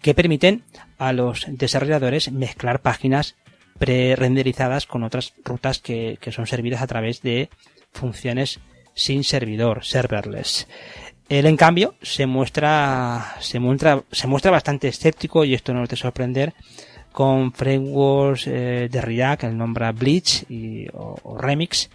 que 0.00 0.14
permiten 0.14 0.62
a 0.98 1.12
los 1.12 1.46
desarrolladores 1.48 2.30
mezclar 2.30 2.80
páginas 2.80 3.36
pre-renderizadas 3.78 4.86
con 4.86 5.02
otras 5.02 5.34
rutas 5.44 5.80
que, 5.80 6.18
que 6.20 6.30
son 6.30 6.46
servidas 6.46 6.82
a 6.82 6.86
través 6.86 7.22
de 7.22 7.48
funciones 7.92 8.60
sin 8.94 9.24
servidor, 9.24 9.84
serverless. 9.84 10.68
Él, 11.28 11.46
en 11.46 11.56
cambio, 11.56 11.94
se 12.02 12.26
muestra, 12.26 13.36
se 13.40 13.58
muestra, 13.58 14.02
se 14.12 14.26
muestra 14.26 14.50
bastante 14.50 14.88
escéptico, 14.88 15.44
y 15.44 15.54
esto 15.54 15.72
no 15.72 15.82
es 15.82 15.88
de 15.88 15.96
sorprender, 15.96 16.54
con 17.14 17.52
frameworks 17.52 18.48
eh, 18.48 18.88
de 18.90 19.00
React, 19.00 19.44
el 19.44 19.56
nombra 19.56 19.92
Bleach 19.92 20.44
o, 20.94 21.38
Remix, 21.38 21.88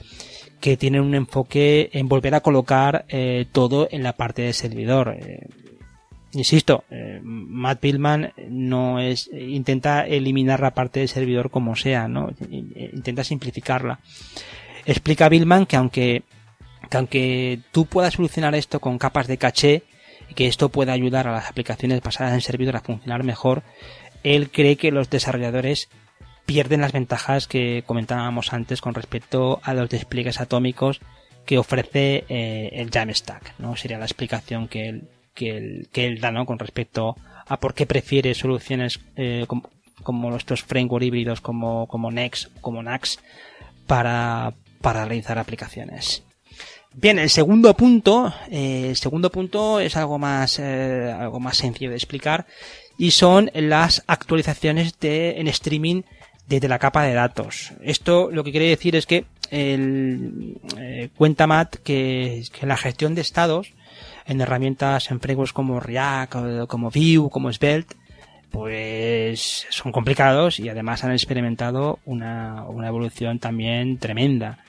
que 0.62 0.77
tienen 0.77 1.01
un 1.01 1.13
enfoque 1.13 1.89
en 1.91 2.08
volver 2.08 2.36
a 2.36 2.39
colocar 2.39 3.03
eh, 3.10 3.45
todo 3.51 3.89
en 3.91 4.01
la 4.01 4.13
parte 4.13 4.43
de 4.43 4.53
servidor. 4.53 5.17
Eh, 5.19 5.45
insisto, 6.32 6.86
Matt 7.21 7.82
Pillman 7.82 8.32
no 8.47 9.01
es, 9.01 9.29
intenta 9.34 10.08
eliminar 10.08 10.62
la 10.62 10.73
parte 10.73 11.01
de 11.01 11.10
servidor 11.10 11.51
como 11.51 11.75
sea, 11.75 12.08
¿no? 12.08 12.29
Intenta 12.49 13.25
simplificarla. 13.25 13.99
Explica 14.86 15.27
Billman 15.27 15.65
que 15.65 15.75
aunque 15.75 16.23
que 16.89 16.97
aunque 16.97 17.60
tú 17.73 17.88
puedas 17.88 18.13
solucionar 18.13 18.55
esto 18.55 18.79
con 18.79 18.97
capas 18.97 19.27
de 19.27 19.38
caché 19.38 19.84
que 20.36 20.47
esto 20.47 20.69
pueda 20.69 20.93
ayudar 20.93 21.27
a 21.27 21.32
las 21.32 21.49
aplicaciones 21.49 22.01
basadas 22.01 22.34
en 22.34 22.41
servidor 22.41 22.75
a 22.75 22.82
funcionar 22.82 23.23
mejor, 23.23 23.63
él 24.23 24.49
cree 24.51 24.75
que 24.75 24.91
los 24.91 25.10
desarrolladores 25.10 25.89
pierden 26.49 26.82
las 26.82 26.93
ventajas 26.93 27.47
que 27.47 27.84
comentábamos 27.86 28.53
antes 28.53 28.82
con 28.82 28.95
respecto 28.95 29.60
a 29.63 29.75
los 29.75 29.88
despliegues 29.88 30.41
atómicos 30.41 30.99
que 31.45 31.60
ofrece 31.60 32.25
eh, 32.27 32.71
el 32.73 32.89
Jamstack, 32.89 33.53
¿no? 33.60 33.75
Sería 33.75 33.99
la 33.99 34.05
explicación 34.05 34.67
que 34.67 34.89
él, 34.89 35.10
que 35.36 35.58
él, 35.58 35.89
que 35.91 36.08
él 36.08 36.19
da, 36.19 36.32
¿no? 36.32 36.47
Con 36.47 36.58
respecto 36.58 37.15
a 37.47 37.60
por 37.60 37.73
qué 37.73 37.86
prefiere 37.86 38.34
soluciones 38.34 38.99
eh, 39.15 39.45
como, 39.47 39.69
como 40.01 40.36
estos 40.36 40.63
framework 40.63 41.03
híbridos 41.03 41.39
como, 41.39 41.88
como 41.88 42.12
Next, 42.12 42.49
como 42.62 42.82
Nax, 42.82 43.19
para, 43.86 44.53
para 44.82 45.05
realizar 45.05 45.38
aplicaciones. 45.38 46.23
Bien, 46.93 47.19
el 47.19 47.29
segundo 47.29 47.75
punto, 47.75 48.34
eh, 48.49 48.88
el 48.89 48.95
segundo 48.95 49.32
punto 49.32 49.79
es 49.79 49.95
algo 49.97 50.17
más, 50.17 50.60
algo 50.60 51.39
más 51.39 51.58
sencillo 51.58 51.91
de 51.91 51.95
explicar 51.95 52.47
y 52.99 53.12
son 53.12 53.49
las 53.53 54.03
actualizaciones 54.07 54.99
de, 54.99 55.39
en 55.39 55.47
streaming 55.47 56.03
desde 56.47 56.67
la 56.67 56.79
capa 56.79 57.03
de 57.03 57.13
datos. 57.13 57.71
Esto 57.81 58.29
lo 58.29 58.43
que 58.43 58.51
quiere 58.51 58.67
decir 58.67 58.95
es 58.97 59.05
que 59.05 59.25
el, 59.49 60.57
eh, 60.77 61.09
cuenta 61.15 61.47
Matt 61.47 61.77
que, 61.77 62.43
la 62.62 62.75
gestión 62.75 63.15
de 63.15 63.21
estados 63.21 63.71
en 64.25 64.41
herramientas 64.41 65.09
en 65.12 65.21
frameworks 65.21 65.53
como 65.53 65.79
React, 65.79 66.67
como 66.67 66.91
Vue, 66.91 67.29
como 67.31 67.51
Svelte, 67.53 67.95
pues 68.51 69.65
son 69.69 69.93
complicados 69.93 70.59
y 70.59 70.67
además 70.67 71.05
han 71.05 71.13
experimentado 71.13 71.99
una, 72.05 72.65
una 72.67 72.89
evolución 72.89 73.39
también 73.39 73.97
tremenda. 73.97 74.59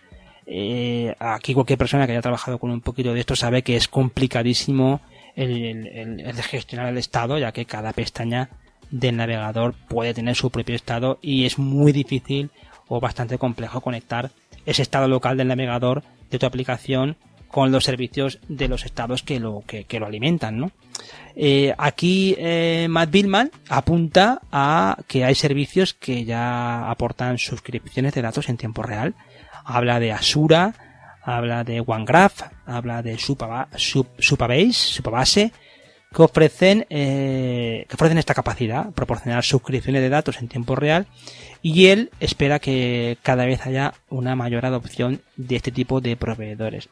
Eh, 0.47 1.17
aquí 1.19 1.53
cualquier 1.53 1.79
persona 1.79 2.07
que 2.07 2.13
haya 2.13 2.23
trabajado 2.23 2.59
con 2.59 2.71
un 2.71 2.81
poquito 2.81 3.13
de 3.13 3.21
esto 3.21 3.35
sabe 3.35 3.63
que 3.63 3.77
es 3.77 3.89
complicadísimo 3.89 5.01
el, 5.43 6.43
gestionar 6.43 6.89
el 6.89 6.99
estado, 6.99 7.39
ya 7.39 7.53
que 7.53 7.67
cada 7.67 7.93
pestaña 7.93 8.51
del 8.91 9.17
navegador 9.17 9.75
puede 9.89 10.15
tener 10.15 10.35
su 10.37 10.51
propio 10.51 10.75
estado 10.75 11.19
y 11.23 11.47
es 11.47 11.59
muy 11.59 11.93
difícil 11.93 12.51
o 12.89 13.01
bastante 13.01 13.39
complejo 13.39 13.81
conectar 13.81 14.31
ese 14.67 14.83
estado 14.83 15.09
local 15.09 15.37
del 15.37 15.49
navegador 15.49 16.03
de 16.31 16.39
tu 16.39 16.47
aplicación 16.47 17.17
con 17.49 17.73
los 17.73 17.85
servicios 17.85 18.39
de 18.49 18.69
los 18.69 18.85
estados 18.85 19.23
que 19.23 19.41
lo, 19.41 19.65
que, 19.67 20.01
lo 20.01 20.07
alimentan, 20.07 20.59
¿no? 20.59 20.71
Eh, 21.35 21.75
aquí 21.79 22.37
eh, 22.39 22.87
Matt 22.89 23.11
Billman 23.11 23.51
apunta 23.69 24.41
a 24.53 24.99
que 25.09 25.25
hay 25.25 25.35
servicios 25.35 25.95
que 25.95 26.25
ya 26.25 26.91
aportan 26.91 27.39
suscripciones 27.39 28.15
de 28.15 28.23
datos 28.23 28.49
en 28.49 28.57
tiempo 28.57 28.83
real 28.83 29.15
habla 29.65 30.01
de 30.01 30.13
Asura, 30.13 30.75
habla 31.23 31.65
de 31.65 31.83
OneGraph, 31.85 32.43
habla 32.67 33.03
de 33.03 33.19
Supabase, 33.19 34.05
Supabase 34.19 35.53
que 36.13 36.23
ofrecen, 36.23 36.87
eh, 36.91 37.87
que 37.89 37.95
ofrecen 37.95 38.19
esta 38.19 38.35
capacidad, 38.35 38.91
proporcionar 38.93 39.45
suscripciones 39.45 40.03
de 40.03 40.09
datos 40.09 40.39
en 40.39 40.49
tiempo 40.49 40.75
real, 40.75 41.07
y 41.63 41.87
él 41.87 42.11
espera 42.19 42.59
que 42.59 43.19
cada 43.23 43.45
vez 43.45 43.65
haya 43.67 43.95
una 44.09 44.35
mayor 44.35 44.67
adopción 44.67 45.21
de 45.37 45.57
este 45.57 45.71
tipo 45.71 46.01
de 46.01 46.17
proveedores. 46.17 46.89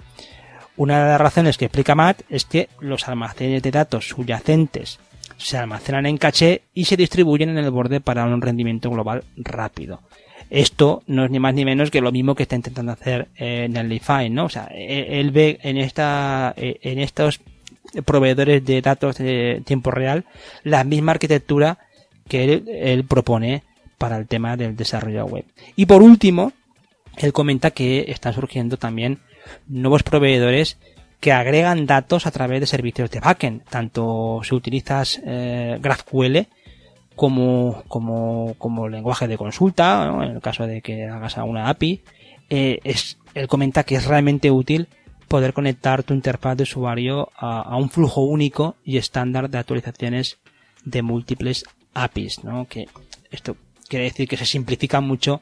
Una 0.77 1.03
de 1.03 1.11
las 1.11 1.21
razones 1.21 1.59
que 1.59 1.65
explica 1.65 1.97
Matt 1.97 2.23
es 2.29 2.45
que 2.45 2.69
los 2.81 3.09
almacenes 3.09 3.63
de 3.63 3.73
datos 3.73 4.09
subyacentes 4.09 5.01
se 5.37 5.57
almacenan 5.57 6.07
en 6.07 6.19
caché 6.19 6.63
y 6.73 6.85
se 6.85 6.97
distribuyen 6.97 7.51
en 7.51 7.59
el 7.59 7.71
borde 7.71 8.01
para 8.01 8.25
un 8.25 8.41
rendimiento 8.41 8.89
global 8.91 9.25
rápido. 9.37 10.01
Esto 10.51 11.03
no 11.07 11.25
es 11.25 11.31
ni 11.31 11.39
más 11.39 11.55
ni 11.55 11.65
menos 11.65 11.91
que 11.91 12.01
lo 12.01 12.13
mismo 12.13 12.35
que 12.35 12.45
está 12.45 12.57
intentando 12.57 12.93
hacer 12.93 13.29
en 13.37 13.77
el 13.77 13.89
Define, 13.89 14.31
¿no? 14.31 14.47
O 14.47 14.49
sea, 14.49 14.69
e-, 14.73 15.21
él 15.21 15.31
ve 15.31 15.59
en 15.63 15.77
esta, 15.77 16.55
e-, 16.57 16.79
en 16.83 16.99
estos 16.99 17.41
proveedores 18.05 18.65
de 18.65 18.83
datos 18.83 19.19
de 19.19 19.63
tiempo 19.65 19.91
real 19.91 20.25
la 20.63 20.85
misma 20.85 21.13
arquitectura 21.13 21.79
que 22.29 22.63
él, 22.63 23.05
propone 23.05 23.63
para 23.97 24.19
el 24.19 24.27
tema 24.27 24.57
del 24.57 24.77
desarrollo 24.77 25.25
web. 25.25 25.45
Y 25.77 25.87
por 25.87 26.03
último, 26.03 26.53
él 27.17 27.33
comenta 27.33 27.71
que 27.71 28.05
están 28.09 28.35
surgiendo 28.35 28.77
también 28.77 29.21
nuevos 29.67 30.03
proveedores 30.03 30.77
que 31.21 31.33
agregan 31.33 31.87
datos 31.87 32.27
a 32.27 32.31
través 32.31 32.61
de 32.61 32.67
servicios 32.67 33.11
de 33.11 33.21
backend. 33.21 33.65
Tanto 33.65 34.41
si 34.45 34.55
utilizas 34.55 35.21
eh, 35.25 35.79
GraphQL 35.81 36.47
como, 37.19 37.83
como, 37.89 38.55
como 38.59 38.89
lenguaje 38.89 39.27
de 39.27 39.37
consulta, 39.37 40.09
en 40.23 40.37
el 40.37 40.41
caso 40.41 40.69
de 40.69 40.83
que 40.83 41.07
hagas 41.07 41.37
a 41.37 41.43
una 41.43 41.69
API, 41.69 42.01
eh, 42.49 42.79
es, 42.85 43.19
él 43.35 43.49
comenta 43.49 43.83
que 43.83 43.97
es 43.97 44.07
realmente 44.07 44.53
útil 44.53 44.87
poder 45.27 45.53
conectar 45.53 46.05
tu 46.05 46.15
interfaz 46.15 46.57
de 46.57 46.63
usuario 46.63 47.29
a, 47.37 47.77
un 47.77 47.91
flujo 47.91 48.21
único 48.21 48.77
y 48.85 48.99
estándar 48.99 49.51
de 49.51 49.59
actualizaciones 49.59 50.39
de 50.85 51.03
múltiples 51.03 51.65
APIs, 51.93 52.45
¿no? 52.45 52.69
Que 52.69 52.87
esto 53.33 53.57
quiere 53.89 54.05
decir 54.05 54.29
que 54.29 54.37
se 54.37 54.47
simplifica 54.47 55.01
mucho 55.01 55.41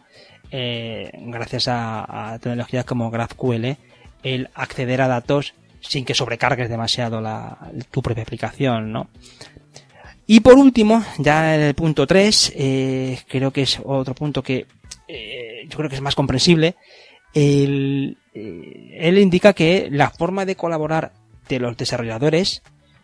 eh, 0.50 1.10
gracias 1.26 1.68
a, 1.68 2.38
tecnologías 2.40 2.86
como 2.86 3.10
GraphQL 3.10 3.76
el 4.22 4.48
acceder 4.54 5.02
a 5.02 5.08
datos 5.08 5.52
sin 5.80 6.06
que 6.06 6.14
sobrecargues 6.14 6.70
demasiado 6.70 7.20
la, 7.20 7.58
tu 7.90 8.00
propia 8.00 8.22
aplicación, 8.22 8.92
¿no? 8.92 9.10
Y 10.26 10.40
por 10.40 10.54
último, 10.54 11.04
ya 11.18 11.54
en 11.54 11.62
el 11.62 11.74
punto 11.74 12.06
3, 12.06 12.52
eh, 12.56 13.18
creo 13.28 13.52
que 13.52 13.62
es 13.62 13.80
otro 13.84 14.14
punto 14.14 14.42
que 14.42 14.66
eh, 15.06 15.66
yo 15.68 15.76
creo 15.76 15.88
que 15.88 15.96
es 15.96 16.02
más 16.02 16.16
comprensible. 16.16 16.74
Eh, 17.32 18.14
él 18.34 19.18
indica 19.18 19.52
que 19.52 19.88
la 19.90 20.10
forma 20.10 20.44
de 20.44 20.56
colaborar 20.56 21.12
de 21.48 21.60
los 21.60 21.76
desarrolladores 21.76 22.62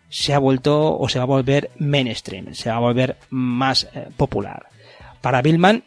se 0.09 0.35
ha 0.35 0.39
vuelto 0.39 0.99
o 0.99 1.09
se 1.09 1.19
va 1.19 1.25
a 1.25 1.29
volver 1.29 1.71
mainstream, 1.79 2.55
se 2.55 2.71
va 2.71 2.77
a 2.77 2.81
volver 2.81 3.17
más 3.31 3.89
popular. 4.17 4.67
Para 5.21 5.43
Billman, 5.43 5.85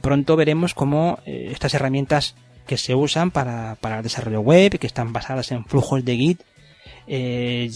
pronto 0.00 0.36
veremos 0.36 0.74
cómo 0.74 1.18
estas 1.24 1.74
herramientas 1.74 2.36
que 2.66 2.76
se 2.76 2.94
usan 2.94 3.30
para, 3.30 3.76
para 3.80 3.96
el 3.96 4.02
desarrollo 4.04 4.42
web, 4.42 4.78
que 4.78 4.86
están 4.86 5.12
basadas 5.12 5.50
en 5.50 5.64
flujos 5.64 6.04
de 6.04 6.16
Git, 6.16 6.42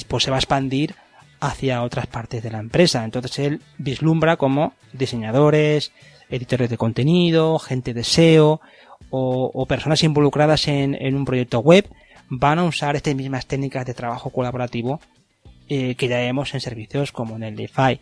pues 0.09 0.23
se 0.23 0.31
va 0.31 0.37
a 0.37 0.41
expandir 0.41 0.95
hacia 1.43 1.83
otras 1.83 2.07
partes 2.07 2.41
de 2.41 2.53
la 2.53 2.61
empresa. 2.61 3.05
Entonces 3.05 3.41
él 3.41 3.61
vislumbra 3.77 4.37
como 4.37 4.75
diseñadores, 4.93 5.91
editores 6.31 6.71
de 6.71 6.79
contenido, 6.79 7.59
gente 7.59 7.93
de 7.93 8.05
SEO 8.05 8.61
o, 9.11 9.67
personas 9.67 10.05
involucradas 10.05 10.69
en, 10.69 10.97
un 11.15 11.25
proyecto 11.25 11.59
web 11.59 11.89
van 12.29 12.61
a 12.61 12.65
usar 12.65 12.95
estas 12.95 13.17
mismas 13.17 13.47
técnicas 13.47 13.85
de 13.85 13.93
trabajo 13.93 14.31
colaborativo 14.31 15.01
eh, 15.69 15.97
que 15.97 16.07
ya 16.07 16.19
vemos 16.19 16.55
en 16.55 16.61
servicios 16.61 17.11
como 17.11 17.35
en 17.35 17.43
el 17.43 17.57
DeFi. 17.57 18.01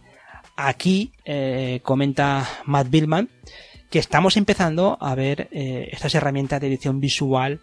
Aquí 0.57 1.13
eh, 1.25 1.81
comenta 1.83 2.47
Matt 2.67 2.91
Billman 2.91 3.31
que 3.89 3.99
estamos 3.99 4.37
empezando 4.37 4.99
a 5.01 5.15
ver 5.15 5.49
eh, 5.51 5.89
estas 5.91 6.15
herramientas 6.15 6.61
de 6.61 6.67
edición 6.67 7.01
visual 7.01 7.61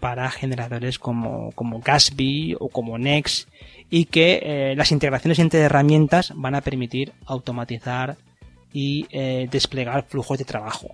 para 0.00 0.30
generadores 0.30 0.98
como, 0.98 1.52
como 1.52 1.80
Gatsby 1.80 2.56
o 2.58 2.68
como 2.68 2.98
Next 2.98 3.48
y 3.90 4.06
que 4.06 4.40
eh, 4.42 4.74
las 4.76 4.92
integraciones 4.92 5.38
entre 5.38 5.60
herramientas 5.60 6.32
van 6.34 6.54
a 6.54 6.60
permitir 6.60 7.12
automatizar 7.26 8.16
y 8.72 9.06
eh, 9.10 9.48
desplegar 9.50 10.04
flujos 10.06 10.38
de 10.38 10.44
trabajo. 10.44 10.88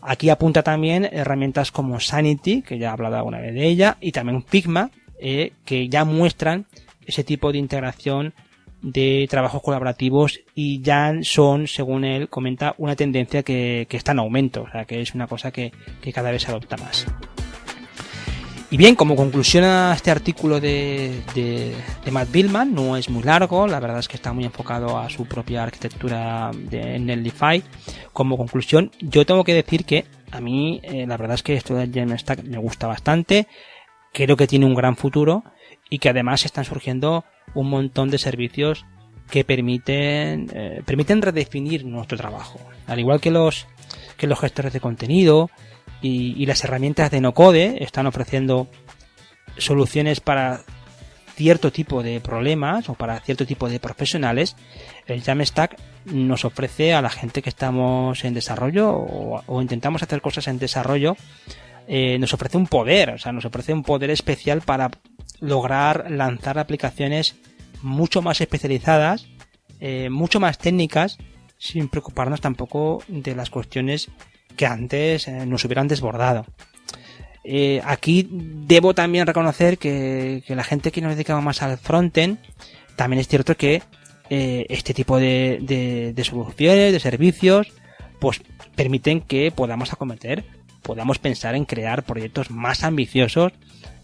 Aquí 0.00 0.28
apunta 0.28 0.62
también 0.62 1.08
herramientas 1.10 1.72
como 1.72 1.98
Sanity, 1.98 2.62
que 2.62 2.78
ya 2.78 2.88
he 2.88 2.92
hablado 2.92 3.16
alguna 3.16 3.40
vez 3.40 3.54
de 3.54 3.66
ella, 3.66 3.96
y 4.00 4.12
también 4.12 4.44
Figma, 4.44 4.90
eh, 5.18 5.52
que 5.64 5.88
ya 5.88 6.04
muestran 6.04 6.66
ese 7.06 7.24
tipo 7.24 7.50
de 7.50 7.58
integración 7.58 8.34
de 8.82 9.26
trabajos 9.30 9.62
colaborativos 9.62 10.40
y 10.54 10.82
ya 10.82 11.14
son, 11.22 11.66
según 11.66 12.04
él 12.04 12.28
comenta, 12.28 12.74
una 12.76 12.94
tendencia 12.94 13.42
que, 13.42 13.86
está 13.90 14.12
en 14.12 14.18
aumento, 14.18 14.62
o 14.62 14.70
sea 14.70 14.84
que 14.84 15.00
es 15.00 15.14
una 15.14 15.26
cosa 15.26 15.50
que, 15.50 15.72
que 16.02 16.12
cada 16.12 16.30
vez 16.30 16.42
se 16.42 16.50
adopta 16.50 16.76
más. 16.76 17.06
Y 18.74 18.76
bien, 18.76 18.96
como 18.96 19.14
conclusión 19.14 19.62
a 19.62 19.92
este 19.94 20.10
artículo 20.10 20.58
de, 20.58 21.22
de, 21.32 22.10
Matt 22.10 22.32
Billman, 22.32 22.74
no 22.74 22.96
es 22.96 23.08
muy 23.08 23.22
largo, 23.22 23.68
la 23.68 23.78
verdad 23.78 24.00
es 24.00 24.08
que 24.08 24.16
está 24.16 24.32
muy 24.32 24.44
enfocado 24.44 24.98
a 24.98 25.08
su 25.08 25.26
propia 25.26 25.62
arquitectura 25.62 26.50
de 26.52 26.98
Netlify. 26.98 27.62
Como 28.12 28.36
conclusión, 28.36 28.90
yo 28.98 29.24
tengo 29.24 29.44
que 29.44 29.54
decir 29.54 29.84
que 29.84 30.06
a 30.32 30.40
mí 30.40 30.80
eh, 30.82 31.06
la 31.06 31.16
verdad 31.16 31.36
es 31.36 31.44
que 31.44 31.54
esto 31.54 31.76
del 31.76 31.92
Jamstack 31.92 32.42
me 32.42 32.58
gusta 32.58 32.88
bastante, 32.88 33.46
creo 34.12 34.36
que 34.36 34.48
tiene 34.48 34.66
un 34.66 34.74
gran 34.74 34.96
futuro 34.96 35.44
y 35.88 36.00
que 36.00 36.08
además 36.08 36.44
están 36.44 36.64
surgiendo 36.64 37.24
un 37.54 37.70
montón 37.70 38.10
de 38.10 38.18
servicios 38.18 38.86
que 39.30 39.44
permiten, 39.44 40.50
eh, 40.52 40.82
permiten 40.84 41.22
redefinir 41.22 41.84
nuestro 41.84 42.18
trabajo. 42.18 42.58
Al 42.88 42.98
igual 42.98 43.20
que 43.20 43.30
los, 43.30 43.68
que 44.16 44.26
los 44.26 44.40
gestores 44.40 44.72
de 44.72 44.80
contenido, 44.80 45.48
y, 46.04 46.44
las 46.44 46.62
herramientas 46.64 47.10
de 47.10 47.22
no 47.22 47.32
code 47.32 47.82
están 47.82 48.06
ofreciendo 48.06 48.68
soluciones 49.56 50.20
para 50.20 50.60
cierto 51.34 51.72
tipo 51.72 52.02
de 52.02 52.20
problemas 52.20 52.88
o 52.90 52.94
para 52.94 53.18
cierto 53.20 53.46
tipo 53.46 53.68
de 53.70 53.80
profesionales, 53.80 54.54
el 55.06 55.22
Jamstack 55.22 55.76
nos 56.04 56.44
ofrece 56.44 56.92
a 56.92 57.00
la 57.00 57.08
gente 57.08 57.40
que 57.40 57.48
estamos 57.48 58.22
en 58.24 58.34
desarrollo 58.34 58.92
o, 58.92 59.62
intentamos 59.62 60.02
hacer 60.02 60.20
cosas 60.20 60.46
en 60.48 60.58
desarrollo, 60.58 61.16
eh, 61.88 62.18
nos 62.18 62.34
ofrece 62.34 62.58
un 62.58 62.66
poder, 62.66 63.10
o 63.10 63.18
sea, 63.18 63.32
nos 63.32 63.46
ofrece 63.46 63.72
un 63.72 63.82
poder 63.82 64.10
especial 64.10 64.60
para 64.60 64.90
lograr 65.40 66.10
lanzar 66.10 66.58
aplicaciones 66.58 67.36
mucho 67.80 68.20
más 68.20 68.42
especializadas, 68.42 69.26
eh, 69.80 70.10
mucho 70.10 70.38
más 70.38 70.58
técnicas, 70.58 71.16
sin 71.56 71.88
preocuparnos 71.88 72.42
tampoco 72.42 73.02
de 73.08 73.34
las 73.34 73.48
cuestiones 73.48 74.10
que 74.56 74.66
antes 74.66 75.28
eh, 75.28 75.46
nos 75.46 75.64
hubieran 75.64 75.88
desbordado. 75.88 76.46
Eh, 77.44 77.82
aquí 77.84 78.26
debo 78.30 78.94
también 78.94 79.26
reconocer 79.26 79.76
que, 79.78 80.42
la 80.48 80.64
gente 80.64 80.92
que 80.92 81.00
nos 81.00 81.14
dedicaba 81.14 81.40
más 81.40 81.62
al 81.62 81.76
frontend, 81.76 82.38
también 82.96 83.20
es 83.20 83.28
cierto 83.28 83.56
que 83.56 83.82
eh, 84.30 84.66
este 84.70 84.94
tipo 84.94 85.18
de, 85.18 86.14
soluciones, 86.24 86.92
de 86.92 87.00
servicios, 87.00 87.72
pues 88.20 88.42
permiten 88.74 89.20
que 89.20 89.50
podamos 89.50 89.92
acometer, 89.92 90.44
podamos 90.82 91.18
pensar 91.18 91.54
en 91.54 91.66
crear 91.66 92.02
proyectos 92.04 92.50
más 92.50 92.84
ambiciosos 92.84 93.52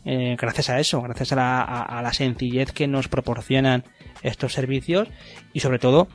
gracias 0.02 0.70
a 0.70 0.80
eso, 0.80 1.02
gracias 1.02 1.32
a 1.32 1.36
la, 1.36 1.60
a 1.60 2.00
la 2.00 2.12
sencillez 2.14 2.72
que 2.72 2.88
nos 2.88 3.08
proporcionan 3.08 3.84
estos 4.22 4.54
servicios 4.54 5.08
y 5.52 5.60
sobre 5.60 5.78
todo 5.78 6.08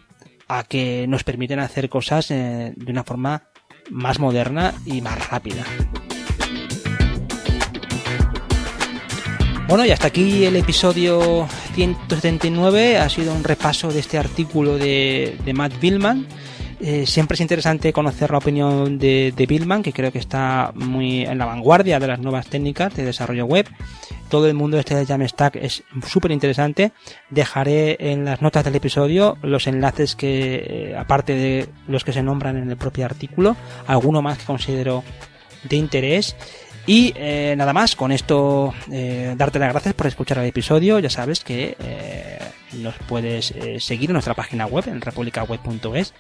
a 0.48 0.63
que 0.63 1.06
nos 1.08 1.24
permiten 1.24 1.60
hacer 1.60 1.88
cosas 1.88 2.30
de 2.30 2.74
una 2.88 3.04
forma 3.04 3.43
más 3.89 4.19
moderna 4.19 4.74
y 4.86 5.02
más 5.02 5.30
rápida. 5.30 5.63
Bueno, 9.67 9.84
y 9.84 9.91
hasta 9.91 10.08
aquí 10.08 10.45
el 10.45 10.56
episodio 10.58 11.48
179. 11.74 12.98
Ha 12.98 13.10
sido 13.10 13.34
un 13.34 13.43
repaso 13.43 13.91
de 13.91 14.00
este 14.00 14.17
artículo 14.17 14.78
de, 14.78 15.36
Matt 15.56 15.80
Billman. 15.80 16.28
Eh, 16.80 17.06
siempre 17.08 17.36
es 17.36 17.41
interesante 17.41 17.91
conocer 17.91 18.30
la 18.30 18.38
opinión 18.38 19.00
de, 19.00 19.34
de 19.36 19.45
Billman, 19.45 19.82
que 19.82 19.91
creo 19.91 20.12
que 20.12 20.19
está 20.19 20.71
muy 20.76 21.24
en 21.24 21.38
la 21.38 21.45
vanguardia 21.45 22.00
de 22.00 22.08
las 22.08 22.19
nuevas 22.19 22.48
técnicas 22.48 22.93
de 22.95 23.06
desarrollo 23.06 23.45
web 23.45 23.67
todo 24.36 24.48
el 24.48 24.54
mundo 24.54 24.78
este 24.78 24.95
de 24.95 25.06
Jamstack 25.06 25.56
es 25.56 25.82
súper 26.06 26.32
interesante. 26.32 26.91
Dejaré 27.30 27.95
en 28.12 28.26
las 28.26 28.41
notas 28.41 28.65
del 28.65 28.76
episodio 28.76 29.38
los 29.41 29.65
enlaces 29.65 30.17
que, 30.17 30.56
eh, 30.56 30.98
aparte 30.98 31.36
de 31.36 31.69
los 31.88 32.04
que 32.04 32.12
se 32.12 32.21
nombran 32.21 32.58
en 32.58 32.69
el 32.69 32.76
propio 32.76 33.06
artículo, 33.06 33.56
alguno 33.88 34.21
más 34.21 34.39
que 34.39 34.43
considero 34.43 35.06
de 35.63 35.78
interés. 35.78 36.36
Y 36.86 37.13
eh, 37.15 37.56
nada 37.58 37.71
más, 37.71 37.95
con 37.95 38.12
esto 38.12 38.74
eh, 38.91 39.36
darte 39.38 39.58
las 39.58 39.71
gracias 39.71 39.93
por 39.93 40.08
escuchar 40.08 40.39
el 40.39 40.48
episodio. 40.48 41.00
Ya 41.00 41.10
sabes 41.10 41.41
que 41.41 41.78
nos 42.74 42.95
puedes 43.08 43.54
seguir 43.80 44.10
en 44.10 44.15
nuestra 44.15 44.34
página 44.34 44.65
web, 44.65 44.84
en 44.89 45.00
republicaweb.es, 45.00 46.13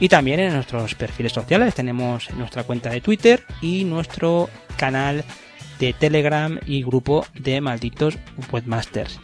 y 0.00 0.10
también 0.10 0.38
en 0.38 0.52
nuestros 0.52 0.94
perfiles 0.96 1.32
sociales. 1.32 1.74
Tenemos 1.74 2.30
nuestra 2.34 2.64
cuenta 2.64 2.90
de 2.90 3.00
Twitter 3.00 3.42
y 3.62 3.84
nuestro 3.84 4.50
canal 4.76 5.24
de 5.78 5.92
Telegram 5.92 6.58
y 6.66 6.82
grupo 6.82 7.26
de 7.34 7.60
malditos 7.60 8.18
webmasters. 8.52 9.20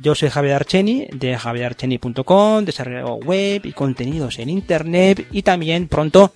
Yo 0.00 0.14
soy 0.14 0.28
Javier 0.28 0.54
Archeni 0.54 1.06
de 1.12 1.36
javierarcheni.com, 1.38 2.64
desarrollo 2.64 3.14
web 3.16 3.64
y 3.64 3.72
contenidos 3.72 4.38
en 4.38 4.50
internet 4.50 5.26
y 5.30 5.42
también 5.42 5.88
pronto 5.88 6.32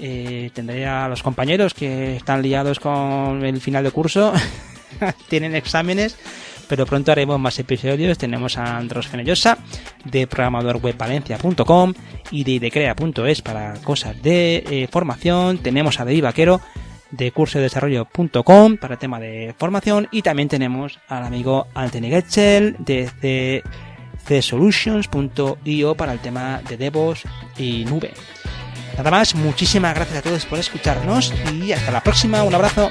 eh, 0.00 0.50
tendré 0.54 0.86
a 0.86 1.08
los 1.08 1.22
compañeros 1.22 1.74
que 1.74 2.16
están 2.16 2.42
liados 2.42 2.78
con 2.78 3.44
el 3.44 3.60
final 3.60 3.82
de 3.82 3.90
curso, 3.90 4.32
tienen 5.28 5.54
exámenes, 5.56 6.16
pero 6.68 6.86
pronto 6.86 7.10
haremos 7.10 7.40
más 7.40 7.58
episodios. 7.58 8.18
Tenemos 8.18 8.58
a 8.58 8.76
Andros 8.76 9.08
Fenellosa 9.08 9.58
de 10.04 10.26
programadorwebvalencia.com 10.26 11.94
y 12.30 12.44
de 12.44 12.50
idecrea.es 12.52 13.42
para 13.42 13.74
cosas 13.82 14.22
de 14.22 14.64
eh, 14.70 14.88
formación. 14.90 15.58
Tenemos 15.58 15.98
a 15.98 16.04
David 16.04 16.24
Vaquero 16.24 16.60
de 17.10 17.32
curso 17.32 17.58
de 17.58 17.64
desarrollo.com 17.64 18.76
para 18.76 18.94
el 18.94 18.98
tema 18.98 19.18
de 19.18 19.54
formación 19.58 20.08
y 20.10 20.22
también 20.22 20.48
tenemos 20.48 20.98
al 21.08 21.24
amigo 21.24 21.66
Anthony 21.74 22.08
Getchel 22.08 22.76
de 22.78 23.62
csolutions.io 24.28 25.94
para 25.94 26.12
el 26.12 26.18
tema 26.18 26.60
de 26.68 26.76
DevOps 26.76 27.24
y 27.56 27.84
nube. 27.84 28.12
Nada 28.96 29.10
más, 29.10 29.34
muchísimas 29.34 29.94
gracias 29.94 30.18
a 30.18 30.22
todos 30.22 30.44
por 30.44 30.58
escucharnos 30.58 31.32
y 31.52 31.72
hasta 31.72 31.92
la 31.92 32.02
próxima, 32.02 32.42
un 32.42 32.54
abrazo. 32.54 32.90